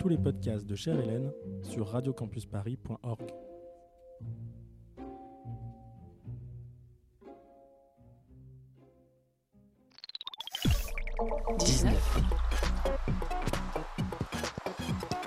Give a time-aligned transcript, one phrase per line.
[0.00, 1.30] tous les podcasts de Chère Hélène
[1.62, 3.30] sur radiocampusparis.org.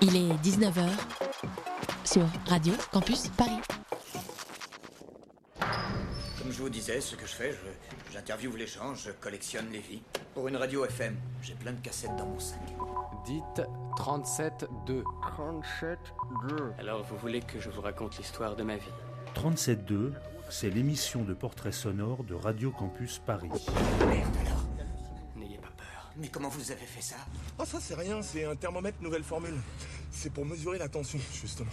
[0.02, 0.86] Il est 19h
[2.04, 3.60] sur Radio Campus Paris.
[5.58, 9.78] Comme je vous disais, ce que je fais, je- j'interviewe les gens, je collectionne les
[9.78, 10.02] vies.
[10.34, 12.60] Pour une radio FM, j'ai plein de cassettes dans mon sac.
[13.24, 13.62] Dites
[13.98, 15.02] 37-2.
[15.36, 15.96] 37-2.
[16.78, 18.90] Alors vous voulez que je vous raconte l'histoire de ma vie?
[19.34, 20.12] 37.2,
[20.50, 23.48] c'est l'émission de portrait sonore de Radio Campus Paris.
[24.06, 24.64] Merde alors
[25.36, 26.10] N'ayez pas peur.
[26.16, 27.16] Mais comment vous avez fait ça?
[27.58, 29.56] Oh ça c'est rien, c'est un thermomètre nouvelle formule.
[30.10, 31.70] C'est pour mesurer la tension, justement.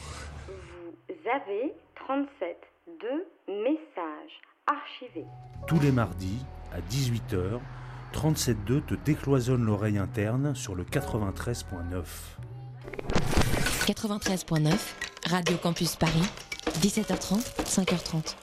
[0.48, 1.73] Vous avez
[2.08, 2.58] 37
[2.88, 5.26] de messages archivés.
[5.67, 7.60] Tous les mardis, à 18h,
[8.14, 12.04] 37.2 te décloisonne l'oreille interne sur le 93.9.
[13.86, 14.73] 93.9,
[15.28, 16.23] Radio Campus Paris,
[16.82, 18.36] 17h30, 5h30.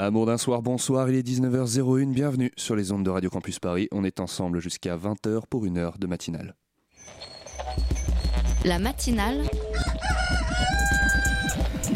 [0.00, 3.88] Amour d'un soir, bonsoir, il est 19h01, bienvenue sur les ondes de Radio Campus Paris.
[3.90, 6.54] On est ensemble jusqu'à 20h pour une heure de matinale.
[8.64, 9.42] La matinale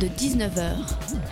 [0.00, 1.31] de 19h.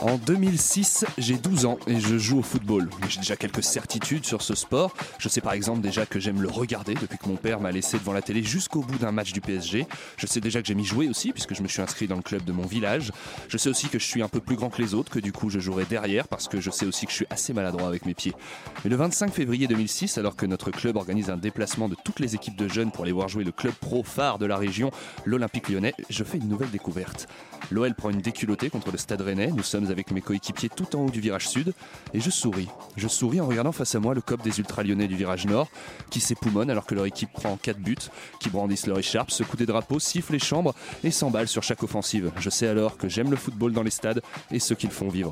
[0.00, 2.88] En 2006, j'ai 12 ans et je joue au football.
[3.10, 4.94] J'ai déjà quelques certitudes sur ce sport.
[5.18, 7.98] Je sais par exemple déjà que j'aime le regarder depuis que mon père m'a laissé
[7.98, 9.86] devant la télé jusqu'au bout d'un match du PSG.
[10.16, 12.22] Je sais déjà que j'aime y jouer aussi puisque je me suis inscrit dans le
[12.22, 13.12] club de mon village.
[13.48, 15.32] Je sais aussi que je suis un peu plus grand que les autres, que du
[15.32, 18.06] coup je jouerai derrière parce que je sais aussi que je suis assez maladroit avec
[18.06, 18.32] mes pieds.
[18.84, 22.34] Mais le 25 février 2006, alors que notre club organise un déplacement de toutes les
[22.34, 24.92] équipes de jeunes pour aller voir jouer le club pro phare de la région,
[25.26, 27.28] l'Olympique lyonnais, je fais une nouvelle découverte.
[27.70, 29.48] L'OL prend une déculottée contre le Stade Rennais.
[29.48, 31.72] Nous sommes avec mes coéquipiers tout en haut du virage sud
[32.14, 32.68] et je souris.
[32.96, 35.68] Je souris en regardant face à moi le cop des ultra lyonnais du virage nord
[36.10, 37.96] qui s'époumonent alors que leur équipe prend 4 buts,
[38.40, 42.32] qui brandissent leur écharpe, secouent des drapeaux, sifflent les chambres et s'emballent sur chaque offensive.
[42.38, 45.08] Je sais alors que j'aime le football dans les stades et ceux qui le font
[45.08, 45.30] vivre.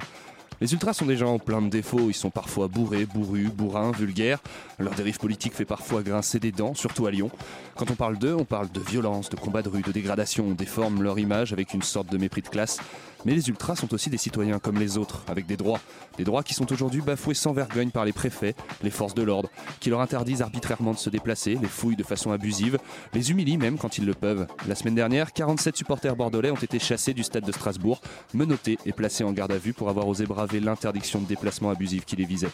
[0.60, 4.40] Les ultras sont des gens pleins de défauts, ils sont parfois bourrés, bourrus, bourrins, vulgaires.
[4.80, 7.30] Leur dérive politique fait parfois grincer des dents, surtout à Lyon.
[7.76, 10.54] Quand on parle d'eux, on parle de violence, de combat de rue, de dégradation, on
[10.54, 12.78] déforme leur image avec une sorte de mépris de classe.
[13.24, 15.80] Mais les ultras sont aussi des citoyens comme les autres, avec des droits.
[16.16, 19.50] Des droits qui sont aujourd'hui bafoués sans vergogne par les préfets, les forces de l'ordre,
[19.80, 22.78] qui leur interdisent arbitrairement de se déplacer, les fouillent de façon abusive,
[23.14, 24.46] les humilient même quand ils le peuvent.
[24.66, 28.00] La semaine dernière, 47 supporters bordelais ont été chassés du stade de Strasbourg,
[28.34, 32.04] menottés et placés en garde à vue pour avoir osé braver l'interdiction de déplacement abusif
[32.04, 32.48] qui les visait.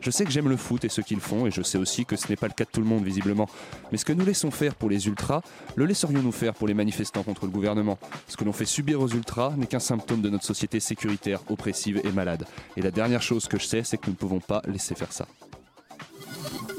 [0.00, 2.06] Je sais que j'aime le foot et ceux qui le font, et je sais aussi
[2.06, 3.48] que ce n'est pas le cas de tout le monde visiblement.
[3.92, 5.42] Mais ce que nous laissons faire pour les ultras,
[5.76, 7.98] le laisserions-nous faire pour les manifestants contre le gouvernement?
[8.26, 12.00] Ce que l'on fait subir aux ultras n'est qu'un symptôme de notre société sécuritaire, oppressive
[12.02, 12.46] et malade.
[12.76, 15.12] Et la dernière chose que je sais, c'est que nous ne pouvons pas laisser faire
[15.12, 15.26] ça.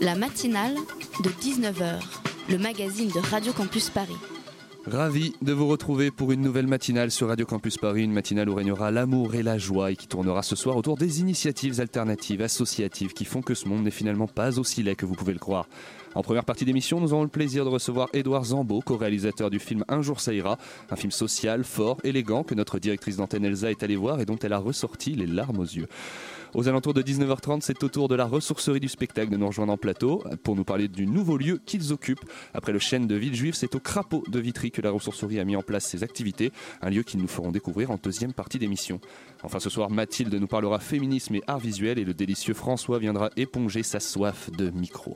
[0.01, 0.75] La matinale
[1.23, 2.01] de 19h,
[2.49, 4.17] le magazine de Radio Campus Paris.
[4.87, 8.55] Ravi de vous retrouver pour une nouvelle matinale sur Radio Campus Paris, une matinale où
[8.55, 13.13] régnera l'amour et la joie et qui tournera ce soir autour des initiatives alternatives, associatives
[13.13, 15.67] qui font que ce monde n'est finalement pas aussi laid que vous pouvez le croire.
[16.15, 19.85] En première partie d'émission, nous aurons le plaisir de recevoir Édouard Zambeau, co-réalisateur du film
[19.87, 20.57] Un jour ça ira,
[20.89, 24.39] un film social, fort, élégant que notre directrice d'antenne Elsa est allée voir et dont
[24.41, 25.87] elle a ressorti les larmes aux yeux.
[26.53, 29.71] Aux alentours de 19h30, c'est au tour de la ressourcerie du spectacle de nous rejoindre
[29.71, 32.25] en plateau pour nous parler du nouveau lieu qu'ils occupent.
[32.53, 35.55] Après le chêne de Villejuif, c'est au crapaud de Vitry que la ressourcerie a mis
[35.55, 36.51] en place ses activités,
[36.81, 38.99] un lieu qu'ils nous feront découvrir en deuxième partie d'émission.
[39.43, 43.29] Enfin ce soir, Mathilde nous parlera féminisme et art visuel et le délicieux François viendra
[43.37, 45.15] éponger sa soif de micro.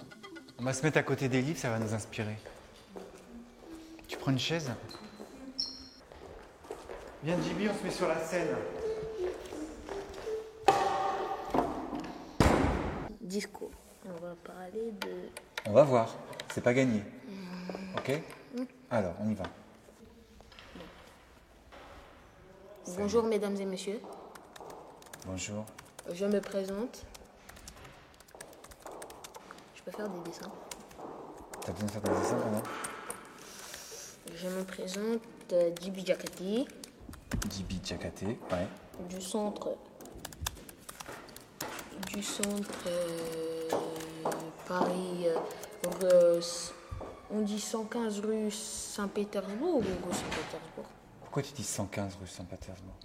[0.58, 2.38] On va se mettre à côté des livres, ça va nous inspirer.
[4.08, 4.72] Tu prends une chaise?
[7.26, 8.48] Viens Jibi, on se met sur la scène.
[13.25, 13.72] Discours.
[14.06, 15.30] On va parler de.
[15.68, 16.16] On va voir,
[16.54, 17.01] c'est pas gagné.
[17.98, 18.22] Ok
[18.92, 19.45] Alors, on y va.
[22.98, 24.00] Bonjour mesdames et messieurs,
[25.25, 25.66] Bonjour.
[26.13, 27.04] je me présente.
[29.74, 30.51] Je peux faire des dessins.
[31.62, 32.62] T'as besoin de faire des dessins pendant
[34.36, 35.22] Je me présente
[35.54, 36.68] euh, Djibi Jakati
[37.51, 38.68] Jibi Tchakate, ouais.
[39.10, 39.75] du centre
[42.14, 43.70] du centre euh,
[44.68, 46.42] Paris, euh, euh,
[47.32, 50.86] on dit 115 rue Saint-Pétersbourg ou rue Saint-Pétersbourg?
[51.22, 52.96] Pourquoi tu dis 115 rue Saint-Pétersbourg?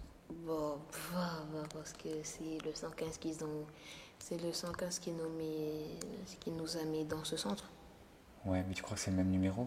[0.47, 0.79] Bon,
[1.13, 3.67] bah, bah, parce que c'est le 115 qu'ils ont,
[4.19, 5.85] c'est le 115 qui nous met,
[6.41, 7.71] qui nous a mis dans ce centre.
[8.45, 9.67] Ouais, mais tu crois que c'est le même numéro?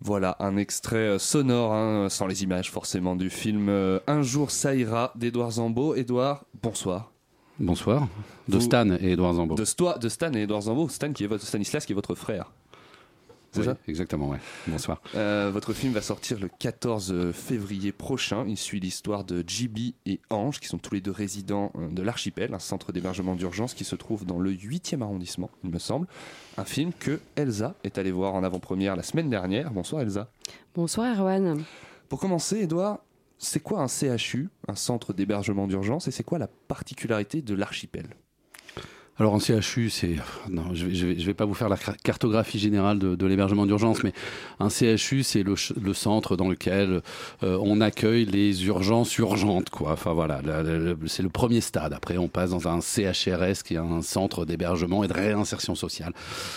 [0.00, 3.68] Voilà un extrait sonore, hein, sans les images forcément, du film
[4.06, 5.96] Un jour ça ira d'Edouard Zambo.
[5.96, 7.12] Edouard, bonsoir.
[7.58, 8.08] Bonsoir.
[8.48, 9.54] De Vous- Stan et Edouard Zambo.
[9.54, 10.88] De, Sto- de Stan et Edouard Zambo.
[10.88, 12.52] Stan qui est votre, Stanislas qui est votre frère.
[13.50, 13.76] C'est Oui, ça?
[13.88, 14.38] Exactement, ouais.
[14.66, 15.00] Bonsoir.
[15.14, 18.44] Euh, votre film va sortir le 14 février prochain.
[18.46, 22.02] Il suit l'histoire de JB et Ange, qui sont tous les deux résidents euh, de
[22.02, 26.06] l'Archipel, un centre d'hébergement d'urgence qui se trouve dans le 8e arrondissement, il me semble.
[26.58, 29.70] Un film que Elsa est allée voir en avant-première la semaine dernière.
[29.72, 30.30] Bonsoir Elsa.
[30.74, 31.64] Bonsoir Erwan.
[32.10, 32.98] Pour commencer, Edouard,
[33.38, 38.16] c'est quoi un CHU, un centre d'hébergement d'urgence, et c'est quoi la particularité de l'Archipel?
[39.20, 40.14] Alors en CHU, c'est
[40.48, 43.16] non, je vais, je vais, je vais pas vous faire la car- cartographie générale de,
[43.16, 44.12] de l'hébergement d'urgence, mais
[44.60, 47.02] un CHU, c'est le, le centre dans lequel
[47.42, 49.90] euh, on accueille les urgences urgentes, quoi.
[49.92, 50.40] Enfin voilà,
[51.06, 51.92] c'est le premier stade.
[51.94, 56.12] Après, on passe dans un CHRS qui est un centre d'hébergement et de réinsertion sociale.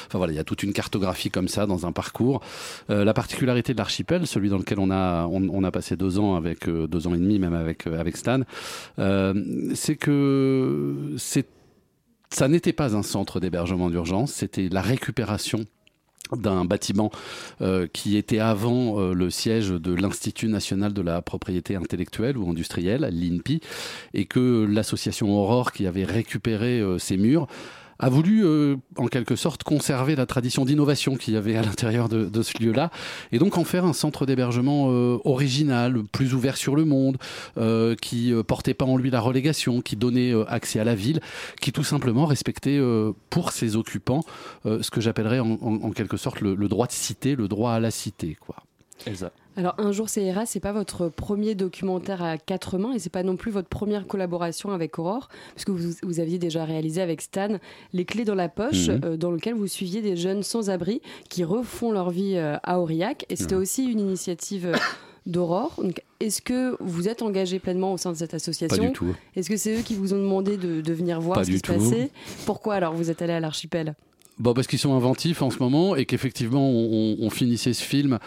[0.05, 2.41] Enfin voilà, il y a toute une cartographie comme ça dans un parcours.
[2.91, 6.19] Euh, la particularité de l'archipel, celui dans lequel on a on, on a passé deux
[6.19, 8.41] ans avec euh, deux ans et demi même avec euh, avec Stan,
[8.99, 9.33] euh,
[9.73, 11.47] c'est que c'est
[12.33, 15.65] ça n'était pas un centre d'hébergement d'urgence, c'était la récupération
[16.35, 17.11] d'un bâtiment
[17.61, 22.49] euh, qui était avant euh, le siège de l'Institut national de la propriété intellectuelle ou
[22.49, 23.59] industrielle, l'INPI,
[24.13, 27.47] et que l'association Aurore qui avait récupéré euh, ces murs
[28.01, 32.09] a voulu euh, en quelque sorte conserver la tradition d'innovation qu'il y avait à l'intérieur
[32.09, 32.91] de, de ce lieu-là
[33.31, 37.17] et donc en faire un centre d'hébergement euh, original, plus ouvert sur le monde,
[37.57, 40.95] euh, qui euh, portait pas en lui la relégation, qui donnait euh, accès à la
[40.95, 41.21] ville,
[41.61, 44.23] qui tout simplement respectait euh, pour ses occupants
[44.65, 47.71] ce que j'appellerais en, en- en quelque sorte le, le droit de cité, le droit
[47.73, 48.55] à la cité, quoi.
[49.05, 49.31] Elsa.
[49.57, 53.09] Alors un jour c'est ira, c'est pas votre premier documentaire à quatre mains et c'est
[53.09, 57.01] pas non plus votre première collaboration avec Aurore, parce que vous, vous aviez déjà réalisé
[57.01, 57.57] avec Stan
[57.93, 59.01] Les clés dans la poche, Mhm.
[59.03, 63.25] euh, dans lequel vous suiviez des jeunes sans-abri qui refont leur vie euh, à Aurillac
[63.29, 63.61] et c'était Ouais.
[63.61, 64.75] aussi une initiative euh,
[65.25, 65.79] d'Aurore.
[66.19, 68.83] Est-ce que vous êtes engagé pleinement au sein de cette association?
[68.83, 69.13] Pas du tout.
[69.35, 71.57] Est-ce que c'est eux qui vous ont demandé de, de venir voir Pas ce qui
[71.57, 71.73] se tout.
[71.73, 72.09] passait?
[72.45, 73.95] Pourquoi alors vous êtes allé à l'archipel?
[74.41, 78.17] Bon, parce qu'ils sont inventifs en ce moment et qu'effectivement, on, finissait ce film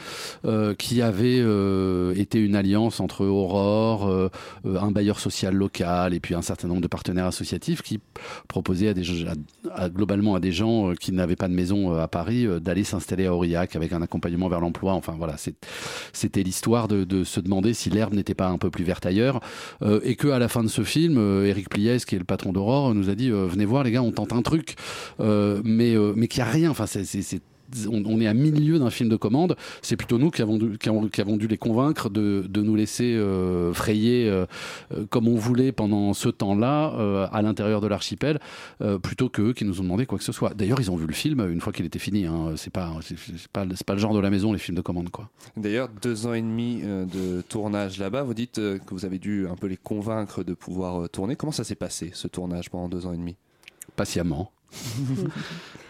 [0.44, 4.28] euh, qui avait euh, été une alliance entre Aurore, euh,
[4.64, 7.98] euh, un bailleur social local et puis un certain nombre de partenaires associatifs qui
[8.46, 9.34] proposaient à des, à-
[9.74, 12.84] à- globalement à des gens euh, qui n'avaient pas de maison euh, à Paris d'aller
[12.84, 14.92] s'installer à Aurillac avec un accompagnement vers l'emploi.
[14.92, 15.34] Enfin voilà,
[16.12, 19.40] c'était l'histoire de, de se demander si l'herbe n'était pas un peu plus verte ailleurs
[20.04, 22.94] et que à la fin de ce film, Eric Pliès, qui est le patron d'Aurore,
[22.94, 24.76] nous a dit venez voir les gars, on tente un truc,
[25.18, 26.70] mais mais qu'il n'y a rien.
[26.70, 27.02] Enfin, c'est
[27.88, 29.56] on, on est à milieu d'un film de commande.
[29.82, 32.62] C'est plutôt nous qui avons dû, qui avons, qui avons dû les convaincre de, de
[32.62, 34.46] nous laisser euh, frayer euh,
[34.92, 38.40] euh, comme on voulait pendant ce temps-là euh, à l'intérieur de l'archipel,
[39.02, 40.54] plutôt que eux qui nous ont demandé quoi que ce soit.
[40.54, 42.26] D'ailleurs, ils ont vu le film une fois qu'il était fini.
[42.26, 42.52] Hein.
[42.56, 45.30] C'est pas, c'est pas, le genre de la maison les films de commande quoi.
[45.56, 49.56] D'ailleurs, deux ans et demi de tournage là-bas, vous dites que vous avez dû un
[49.56, 51.36] peu les convaincre de pouvoir tourner.
[51.36, 53.36] Comment ça s'est passé, ce tournage, pendant deux ans et demi?
[53.96, 54.53] Patiemment.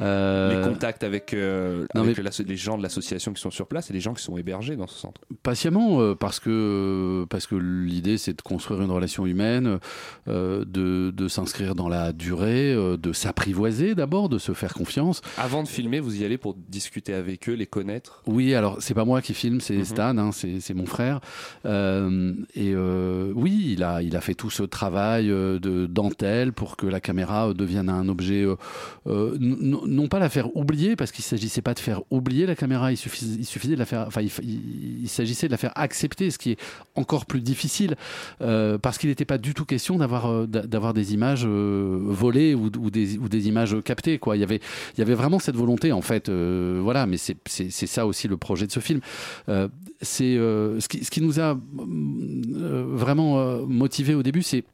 [0.01, 3.53] Euh, Les contacts avec, euh, non, avec mais- l'asso- les gens de l'association qui sont
[3.53, 5.21] sur place et les gens qui sont hébergés dans ce centre.
[5.45, 9.79] Patiemment, euh, parce que, parce que l'idée c'est de construire une relation humaine,
[10.27, 15.21] euh, de, de s'inscrire dans la durée, euh, de s'apprivoiser d'abord, de se faire confiance.
[15.39, 18.21] Avant de filmer, vous y allez pour discuter avec eux, les connaître?
[18.27, 21.21] Oui, alors c'est pas moi qui filme, c'est Stan, hein, c'est c'est mon frère.
[21.67, 26.77] Euh, et euh, oui, il a, il a fait tout ce travail de dentelle pour
[26.77, 28.45] que la caméra devienne un objet,
[29.07, 32.93] euh, non pas la faire oublier, parce qu'il s'agissait pas de faire oublier la caméra,
[32.93, 32.99] il
[33.39, 36.59] il suffisait de la faire, enfin, il, s'agissait de la faire accepter, ce qui est
[36.95, 37.97] encore plus difficile,
[38.41, 42.55] euh, parce qu'il n'était pas du tout question d'avoir euh, d'a- d'avoir des images volées
[42.55, 44.19] ou, des, ou des images captées.
[44.19, 44.37] Quoi.
[44.37, 44.61] Il, y avait,
[44.97, 46.31] il y avait vraiment cette volonté, en fait.
[46.31, 47.37] voilà, mais c'est
[47.87, 49.01] ça aussi le projet de ce film.
[50.01, 51.59] C'est ce, qui, ce qui nous a
[52.95, 54.65] vraiment euh, motivé au début, c'est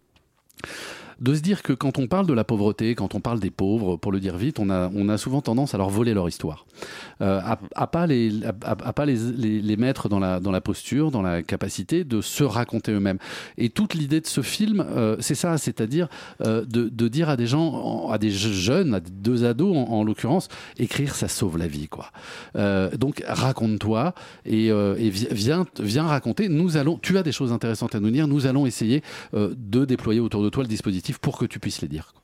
[1.21, 3.97] de se dire que quand on parle de la pauvreté, quand on parle des pauvres,
[3.97, 6.65] pour le dire vite, on a, souvent tendance à leur voler leur histoire,
[7.21, 11.11] euh, à, à pas les, à, pas les, les, mettre dans la, dans la posture,
[11.11, 13.19] dans la capacité de se raconter eux-mêmes.
[13.59, 16.09] Et toute l'idée de ce film, euh, c'est ça, c'est-à-dire
[16.47, 19.77] euh, de, de dire à des gens, en- à des je- jeunes, à deux ados
[19.77, 20.49] en, en l'occurrence,
[20.79, 22.11] écrire ça sauve la vie, quoi.
[22.97, 24.15] Donc raconte-toi
[24.47, 26.49] et, et vi- viens, viens raconter.
[26.49, 28.27] Nous allons, tu as des choses intéressantes à nous dire.
[28.27, 29.03] Nous allons essayer
[29.35, 32.15] de déployer autour de toi le dispositif pour que tu puisses les dire.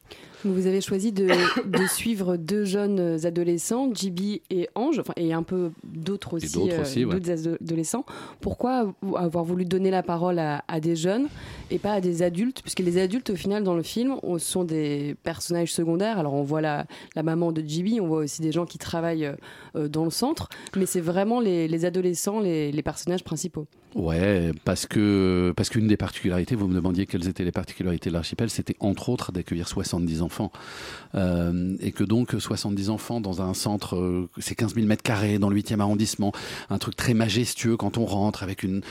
[0.46, 5.42] Vous avez choisi de, de suivre deux jeunes adolescents, JB et Ange, enfin, et un
[5.42, 7.16] peu d'autres aussi, d'autres euh, aussi, ouais.
[7.60, 8.04] adolescents.
[8.40, 11.26] Pourquoi avoir voulu donner la parole à, à des jeunes
[11.70, 12.62] et pas à des adultes?
[12.62, 16.18] Puisque les adultes, au final, dans le film, on- sont des personnages secondaires.
[16.18, 16.86] Alors, on voit la,
[17.16, 19.30] la maman de JB, on voit aussi des gens qui travaillent
[19.74, 23.66] euh, dans le centre, mais c'est vraiment les, les adolescents, les, les personnages principaux.
[23.94, 28.14] Ouais, parce que parce qu'une des particularités, vous me demandiez quelles étaient les particularités de
[28.14, 30.35] l'archipel, c'était entre autres d'accueillir 70 enfants.
[31.14, 35.38] Euh, et que donc 70 enfants dans un centre, euh, c'est 15 000 mètres carrés
[35.38, 36.32] dans le 8e arrondissement,
[36.70, 38.82] un truc très majestueux quand on rentre avec une,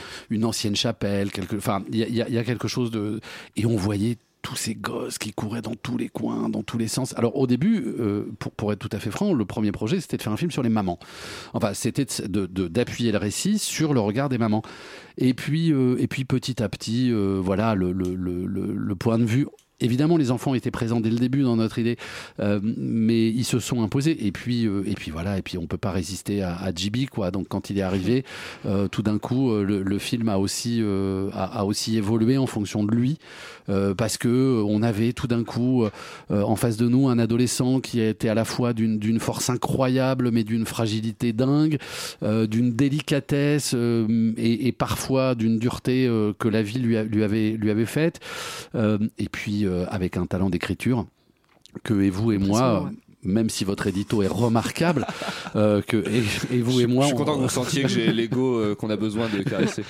[0.44, 3.20] ancienne chapelle, enfin, il y a, quelque chose de...
[3.56, 6.86] Et on voyait tous ces gosses qui couraient dans tous les coins, dans tous les
[6.86, 7.14] sens.
[7.16, 10.22] Alors au début, euh, pour, être tout à fait franc, le premier projet c'était de
[10.22, 11.00] faire un film sur les mamans.
[11.52, 14.62] Enfin, c'était d'appuyer le récit sur le regard des mamans.
[15.18, 19.46] Et puis, et puis petit à petit, voilà, le point de vue.
[19.78, 21.98] Évidemment, les enfants étaient présents dès le début dans notre idée,
[22.40, 24.26] euh, mais ils se sont imposés.
[24.26, 26.72] Et puis, euh, et puis voilà, et puis on peut pas résister à, à
[27.10, 27.30] quoi.
[27.30, 28.24] Donc quand il est arrivé,
[28.64, 30.82] euh, tout d'un coup, euh, le, film a aussi
[31.34, 33.18] a, aussi évolué en fonction de lui,
[33.96, 35.84] parce que on avait tout d'un coup
[36.30, 40.44] en face de nous un adolescent qui était à la fois d'une force incroyable, mais
[40.44, 41.78] d'une fragilité dingue,
[42.22, 48.20] d'une délicatesse et, parfois d'une dureté que la vie lui, lui avait lui avait faite,
[48.74, 51.06] et puis avec un talent d'écriture
[51.82, 52.90] que et vous et moi.
[53.26, 55.06] Même si votre édito est remarquable,
[55.56, 56.22] euh, que et,
[56.56, 58.74] et vous et moi, Je suis content on- que vous sentiez que j'ai l'ego euh,
[58.74, 59.82] qu'on a besoin de caresser.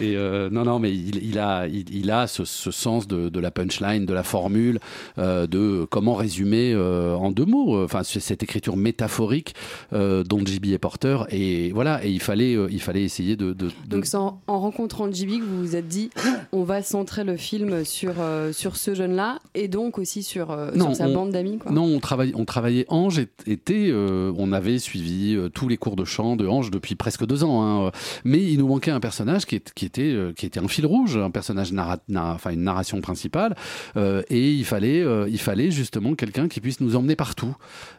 [0.00, 3.28] et euh, non, non, mais il, il a, il, il a ce, ce sens de,
[3.28, 4.78] de la punchline, de la formule,
[5.18, 7.82] euh, de comment résumer euh, en deux mots.
[7.84, 9.54] Enfin, c'est cette écriture métaphorique
[9.92, 11.26] euh, dont JB est porteur.
[11.30, 13.52] Et voilà, et il fallait, euh, il fallait essayer de.
[13.52, 16.10] de- de- Donc c'est en, en rencontrant JB que vous vous êtes dit,
[16.52, 20.70] on va centrer le film sur, euh, sur ce jeune-là et donc aussi sur, euh,
[20.74, 21.58] sur sa on- bande d'amis.
[21.70, 22.44] Non, on travaillait, on
[22.84, 23.06] travaillait.
[23.06, 26.94] Ange était, euh, on avait suivi euh, tous les cours de chant de Ange depuis
[26.94, 27.86] presque deux ans.
[27.86, 27.90] hein.
[28.24, 31.30] mais il nous manquait un personnage qui, était, euh, qui était un fil rouge, un
[31.30, 33.54] personnage narra- une narration principale.
[33.96, 37.54] et il fallait, il fallait justement quelqu'un qui puisse nous emmener partout.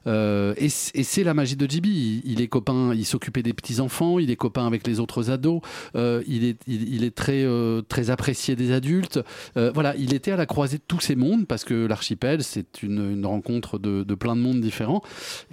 [0.05, 1.85] Et c'est la magie de JB.
[1.85, 5.61] Il, est copain, il s'occupait des petits enfants, il est copain avec les autres ados.
[5.95, 7.45] il est, il, est très,
[7.87, 9.19] très apprécié des adultes.
[9.55, 13.11] Voilà, il était à la croisée de tous ces mondes parce que l'archipel, c'est une,
[13.11, 15.01] une rencontre de, de plein de mondes différents.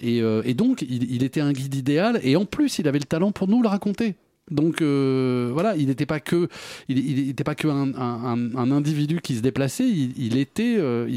[0.00, 2.20] Et, euh, et donc, il, était un guide idéal.
[2.22, 4.14] Et en plus, il avait le talent pour nous le raconter.
[4.50, 6.48] Donc euh, voilà, il n'était pas que,
[6.90, 9.88] il, il pas que un, individu qui se déplaçait.
[9.88, 11.08] Il, était, euh,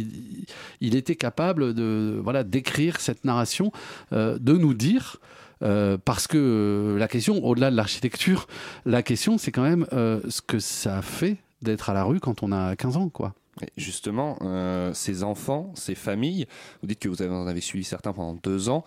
[0.79, 3.73] il, était capable de, voilà, d'écrire cette narration,
[4.13, 5.17] de nous dire.
[5.59, 8.47] parce que la question, au-delà de l'architecture,
[8.85, 12.53] la question, c'est quand même ce que ça fait d'être à la rue quand on
[12.53, 13.33] a 15 ans, quoi.
[13.75, 16.45] Justement, euh, ces enfants, ces familles,
[16.81, 18.83] vous dites que vous en avez suivi certains pendant deux ans.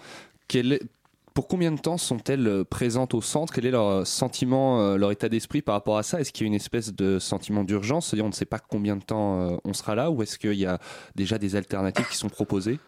[1.32, 3.52] Pour combien de temps sont-elles euh, présentes au centre?
[3.52, 6.20] Quel est leur sentiment, euh, leur état d'esprit par rapport à ça?
[6.20, 8.08] Est-ce qu'il y a une espèce de sentiment d'urgence?
[8.08, 10.66] C'est-à-dire on ne sait pas combien de temps on sera là Ou est-ce qu'il y
[10.66, 10.80] a
[11.14, 12.80] déjà des alternatives qui sont proposées?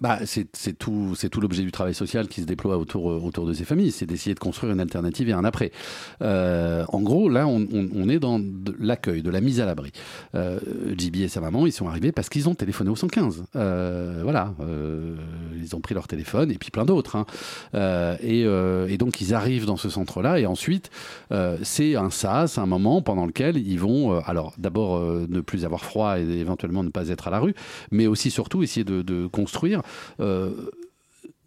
[0.00, 3.46] Bah, c'est tout, c'est tout l'objet du travail social qui se déploie autour, euh, autour
[3.46, 5.70] de ces familles, c'est d'essayer de construire une alternative et un après.
[6.20, 8.40] Euh, en gros, là, on, on- on est dans
[8.78, 9.92] l'accueil, de la mise à l'abri.
[10.34, 10.58] Euh,
[10.98, 13.44] et sa maman, ils sont arrivés parce qu'ils ont téléphoné au 115.
[13.56, 15.14] Euh, voilà, euh,
[15.56, 17.16] ils ont pris leur téléphone et puis plein d'autres.
[17.16, 17.24] hein.
[17.74, 18.40] Euh, et,
[18.92, 20.90] et donc, ils arrivent dans ce centre-là et ensuite,
[21.62, 26.18] c'est un sas, un moment pendant lequel ils vont, alors d'abord ne plus avoir froid
[26.18, 27.54] et éventuellement ne pas être à la rue,
[27.90, 29.82] mais aussi surtout essayer de, de construire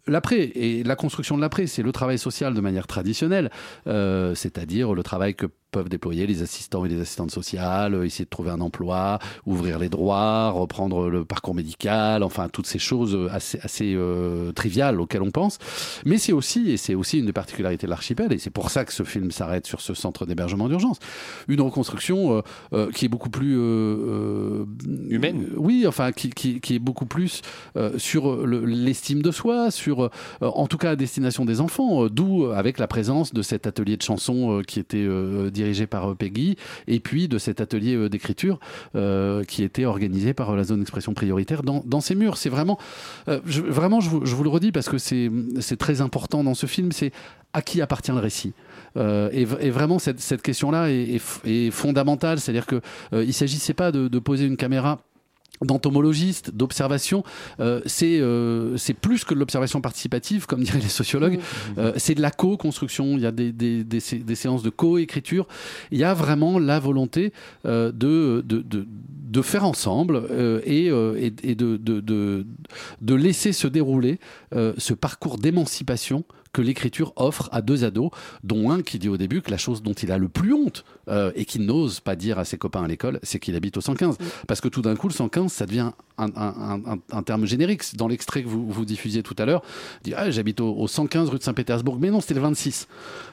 [0.08, 3.50] L'après et la construction de l'après, c'est le travail social de manière traditionnelle,
[3.86, 8.24] euh, c'est-à-dire le travail que peuvent déployer les assistants et les assistantes sociales, euh, essayer
[8.24, 13.14] de trouver un emploi, ouvrir les droits, reprendre le parcours médical, enfin toutes ces choses
[13.14, 15.58] euh, assez, assez euh, triviales auxquelles on pense.
[16.04, 18.84] Mais c'est aussi, et c'est aussi une des particularités de l'archipel, et c'est pour ça
[18.84, 20.98] que ce film s'arrête sur ce centre d'hébergement d'urgence,
[21.48, 23.54] une reconstruction euh, euh, qui est beaucoup plus
[25.08, 25.46] humaine.
[25.56, 27.42] oui, enfin qui, qui, qui est beaucoup plus
[27.96, 30.10] sur le- l'estime de soi, sur
[30.40, 34.02] en tout cas à destination des enfants, d'où avec la présence de cet atelier de
[34.02, 35.06] chansons qui était
[35.58, 38.58] dirigé par euh, Peggy, et puis de cet atelier euh, d'écriture
[38.94, 42.36] euh, qui était organisé par la zone d'expression prioritaire dans, ces murs.
[42.36, 42.78] C'est vraiment,
[43.26, 47.12] je, vraiment, je vous, le redis parce que c'est très important dans ce film, c'est
[47.52, 48.52] à qui appartient le récit.
[48.96, 52.38] Et, vraiment, cette, cette question-là est, fondamentale.
[52.38, 52.80] C'est-à-dire que
[53.12, 55.00] euh, il s'agissait pas de poser une caméra
[55.64, 57.24] d'entomologiste, d'observation,
[57.60, 61.38] euh, c'est euh, c'est plus que de l'observation participative, comme diraient les sociologues.
[61.78, 63.16] Euh, c'est de la co-construction.
[63.16, 65.46] Il y a des, des, des, sé- des séances de co-écriture.
[65.90, 67.32] Il y a vraiment la volonté
[67.64, 70.22] de, de, de, de faire ensemble
[70.64, 74.18] et, et, et de, de, de, laisser se dérouler
[74.52, 78.10] ce parcours d'émancipation que l'écriture offre à deux ados,
[78.44, 80.84] dont un qui dit au début que la chose dont il a le plus honte
[81.08, 83.80] euh, et qu'il n'ose pas dire à ses copains à l'école, c'est qu'il habite au
[83.80, 84.18] 115.
[84.46, 87.96] Parce que tout d'un coup, le 115, ça devient un, terme générique.
[87.96, 89.62] Dans l'extrait que vous, vous diffusiez tout à l'heure,
[90.02, 91.98] dit ah, j'habite au, au 115 rue de Saint-Pétersbourg.
[92.00, 92.88] Mais non, c'était le 26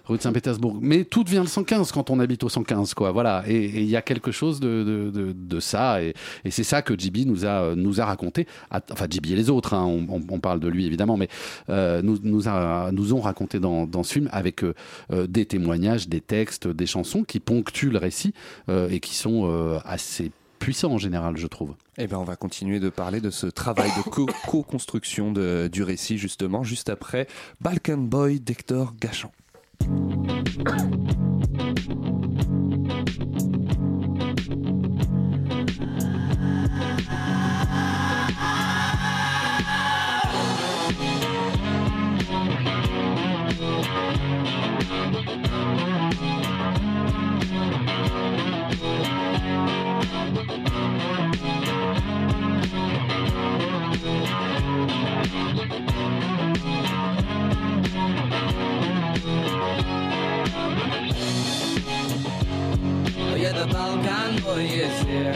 [0.06, 0.78] rue de Saint-Pétersbourg.
[0.82, 3.12] Mais tout devient le 115 quand on habite au 115, quoi.
[3.12, 3.44] Voilà.
[3.48, 6.02] Et il y a quelque chose de, de, ça.
[6.02, 6.14] Et,
[6.50, 8.48] c'est ça que JB nous a, nous a raconté.
[8.72, 11.30] Enfin, JB et les autres, hein, on, parle de lui évidemment, mais
[11.70, 14.74] euh, nous, nous, ont raconté dans, ce film avec euh,
[15.12, 18.34] euh, des témoignages, des textes, des chansons qui ponctuent le récit
[18.90, 21.76] et qui sont assez puissants en général, je trouve.
[21.98, 26.18] Eh ben, on va continuer de parler de ce travail de co- co-construction du récit,
[26.18, 27.28] justement, juste après
[27.62, 29.32] Balkan Boy d'Hector Gachan.
[63.46, 65.34] Yeah, the Balkan boy is here.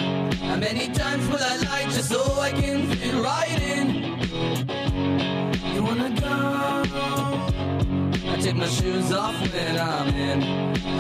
[0.48, 3.88] How many times will I lie just so I can fit right in?
[5.74, 6.36] You wanna go?
[8.32, 10.42] I take my shoes off when I'm in.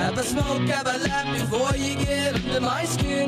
[0.01, 3.28] Have a smoke, have a laugh before you get under my skin.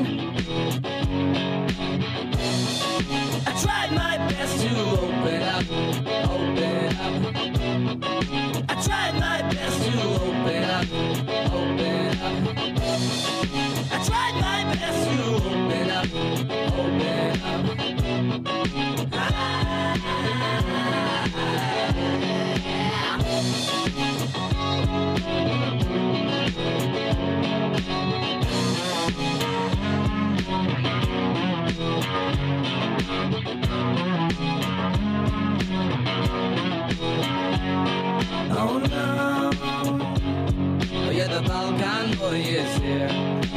[42.62, 43.08] Is here.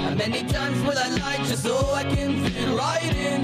[0.03, 3.41] How many times will I lie just so I can fit right in?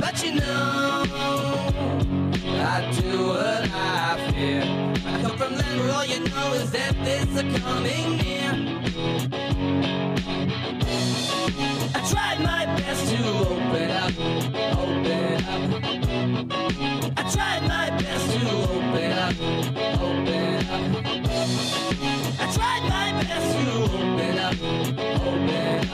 [0.00, 1.04] But you know,
[2.74, 4.62] I do what I fear.
[5.06, 8.50] I come from land where all you know is that this are coming near.
[11.94, 13.18] I tried my best to
[13.50, 14.14] open up,
[14.82, 15.62] open up.
[17.18, 18.40] I tried my best to
[18.74, 19.36] open up,
[20.00, 20.66] open
[22.16, 22.19] up
[23.60, 25.89] you open up, open up.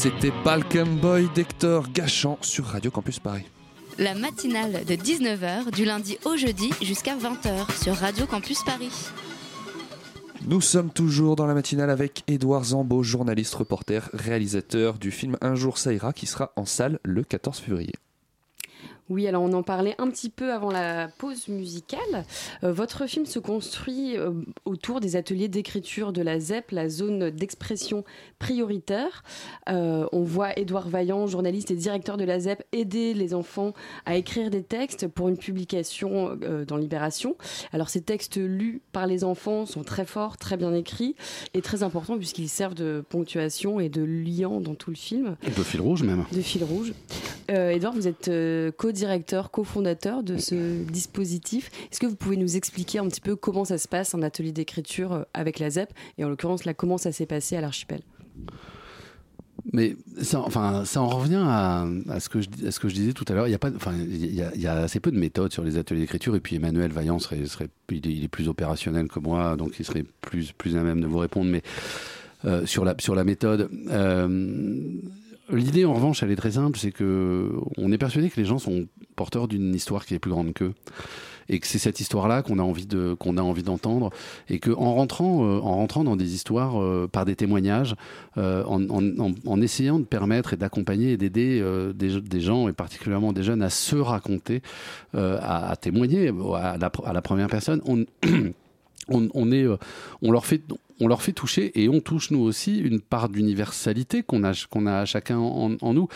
[0.00, 3.42] C'était Balkan Boy d'Hector Gachan sur Radio Campus Paris.
[3.98, 8.92] La matinale de 19h du lundi au jeudi jusqu'à 20h sur Radio Campus Paris.
[10.46, 15.56] Nous sommes toujours dans la matinale avec Édouard Zambo, journaliste, reporter, réalisateur du film Un
[15.56, 17.94] jour ça ira qui sera en salle le 14 février.
[19.08, 22.24] Oui, alors on en parlait un petit peu avant la pause musicale.
[22.62, 24.32] Euh, votre film se construit euh,
[24.66, 28.04] autour des ateliers d'écriture de la ZEP, la zone d'expression
[28.38, 29.22] prioritaire.
[29.70, 33.72] Euh, on voit Édouard Vaillant, journaliste et directeur de la ZEP, aider les enfants
[34.04, 37.36] à écrire des textes pour une publication dans Libération.
[37.72, 41.16] Alors ces textes lus par les enfants sont très forts, très bien écrits
[41.54, 45.62] et très importants puisqu'ils servent de ponctuation et de liant dans tout le film De
[45.62, 46.24] fil rouge même.
[46.32, 46.92] de fil rouge.
[47.48, 51.70] Edouard, vous êtes euh, co-directeur, cofondateur de ce dispositif.
[51.92, 54.52] Est-ce que vous pouvez nous expliquer un petit peu comment ça se passe un atelier
[54.52, 58.00] d'écriture euh, avec la ZEP et en l'occurrence là comment ça s'est passé à l'archipel?
[59.72, 61.86] Mais ça, enfin, ça en revient à,
[62.18, 63.46] ce que je, disais tout à l'heure.
[63.46, 66.00] Il y a pas, enfin, il y a, assez peu de méthodes sur les ateliers
[66.00, 66.34] d'écriture.
[66.36, 67.42] Et puis Emmanuel Vaillant serait,
[67.90, 71.50] il, est, plus opérationnel que moi, donc il serait plus, à même de vous répondre.
[71.50, 71.62] Mais
[72.46, 73.68] euh, sur la, sur la méthode.
[73.90, 74.88] euh,
[75.50, 78.58] L'idée, en revanche, elle est très simple, c'est que on est persuadé que les gens
[78.58, 80.74] sont porteurs d'une histoire qui est plus grande qu'eux.
[81.50, 84.10] Et que c'est cette histoire-là qu'on a envie de qu'on a envie d'entendre.
[84.50, 87.96] Et que en rentrant euh, en rentrant dans des histoires euh, par des témoignages
[88.36, 93.62] euh, en, essayant de permettre et d'accompagner et d'aider des, gens et particulièrement des jeunes
[93.62, 94.62] à se raconter
[95.14, 98.04] à, témoigner à la, première personne on
[99.08, 99.66] on, est,
[100.22, 100.62] on leur fait,
[101.00, 105.04] on leur fait toucher et on touche nous aussi une part d'universalité qu'on a, a
[105.04, 106.08] chacun en, nous.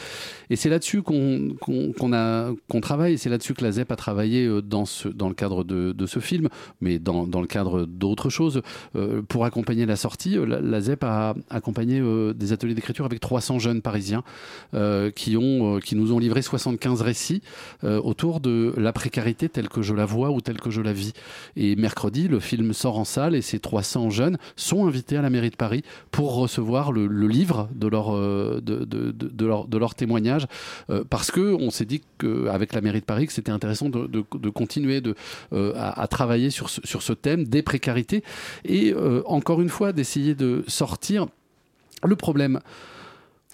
[0.50, 3.18] Et c'est là-dessus qu'on, qu'on, travaille.
[3.18, 6.06] C'est là-dessus que la ZEP a travaillé euh, dans ce, dans le cadre de, de
[6.06, 6.48] ce film,
[6.80, 8.62] mais dans, dans le cadre d'autres choses.
[8.96, 12.02] Euh, pour accompagner la sortie, euh, la, ZEP a accompagné
[12.34, 14.24] des ateliers d'écriture avec 300 jeunes parisiens
[15.14, 17.42] qui ont, qui nous ont livré 75 récits
[17.82, 21.12] autour de la précarité telle que je la vois ou telle que je la vis.
[21.56, 25.30] Et mercredi, le film sort en salle et ces 300 jeunes sont invités à la
[25.30, 30.46] mairie de Paris pour recevoir le, livre de leur, euh, de, témoignage
[30.90, 34.06] euh, parce que on s'est dit qu'avec la mairie de Paris que c'était intéressant de,
[34.06, 35.02] de, continuer
[35.52, 38.22] euh, à, travailler sur ce, thème des précarités
[38.64, 38.94] et
[39.26, 41.26] encore une fois d'essayer de sortir
[42.04, 42.60] le problème.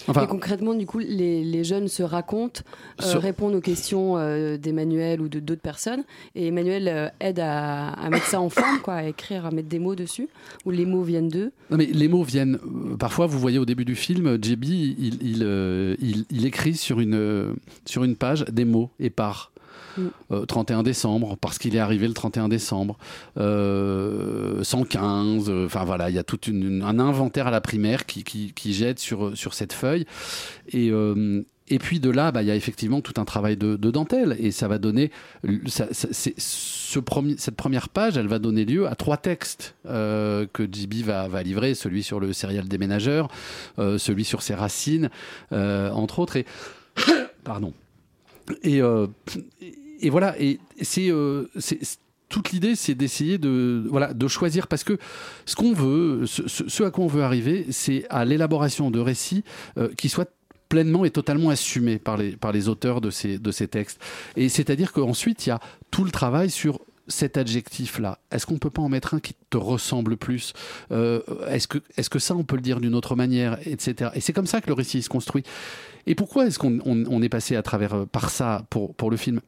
[0.07, 2.61] Enfin, Et concrètement, du coup, les, les jeunes se racontent,
[3.05, 7.89] euh, répondent aux questions euh, d'Emmanuel ou de d'autres personnes, et Emmanuel euh, aide à,
[7.91, 10.29] à mettre ça en forme, quoi, à écrire, à mettre des mots dessus,
[10.65, 11.51] ou les mots viennent d'eux.
[11.71, 12.59] Non mais les mots viennent.
[12.65, 17.01] euh, Parfois, vous voyez au début du film, JB, il, il, il, il écrit sur
[17.01, 19.51] une, sur une page des mots épars.
[20.31, 22.99] Euh, 31 décembre, parce qu'il est arrivé le 31 décembre.
[23.39, 28.53] Euh, 115, euh, enfin voilà, il y a tout un inventaire à la primaire qui,
[28.73, 30.07] jette sur, sur cette feuille.
[30.73, 33.77] Et, euh, et puis de là, bah, il y a effectivement tout un travail de,
[33.77, 34.37] de dentelle.
[34.39, 35.11] Et ça va donner.
[36.37, 41.43] cette première page, elle va donner lieu à trois textes euh, que JB va, va
[41.43, 43.29] livrer celui sur le céréal déménageur,
[43.79, 45.11] euh, celui sur ses racines,
[45.53, 46.37] euh, entre autres.
[46.37, 46.47] Et.
[47.45, 47.73] Pardon.
[48.63, 49.07] Et, euh,
[50.01, 50.41] et voilà.
[50.41, 51.11] Et c'est.
[51.11, 51.81] euh, c'est-
[52.31, 54.99] toute l'idée, c'est d'essayer de, voilà, de choisir parce que
[55.47, 59.45] ce qu'on veut, ce, ce- à quoi on veut arriver, c'est à l'élaboration de récits
[59.79, 60.27] euh, qui soient
[60.69, 63.99] pleinement et totalement assumés par les, par les auteurs de ces, de ces textes.
[64.37, 68.19] Et c'est-à-dire qu'ensuite, il y a tout le travail sur cet adjectif-là.
[68.31, 70.53] Est-ce qu'on peut pas en mettre un qui te ressemble plus?
[70.93, 74.11] Euh, Est-ce que, est que ça, on peut le dire d'une autre manière, etc.
[74.15, 75.45] Et c'est comme ça que le récit se construit.
[76.07, 79.11] Et pourquoi est-ce qu'on on- on est passé à travers euh, par ça pour, pour
[79.11, 79.41] le film?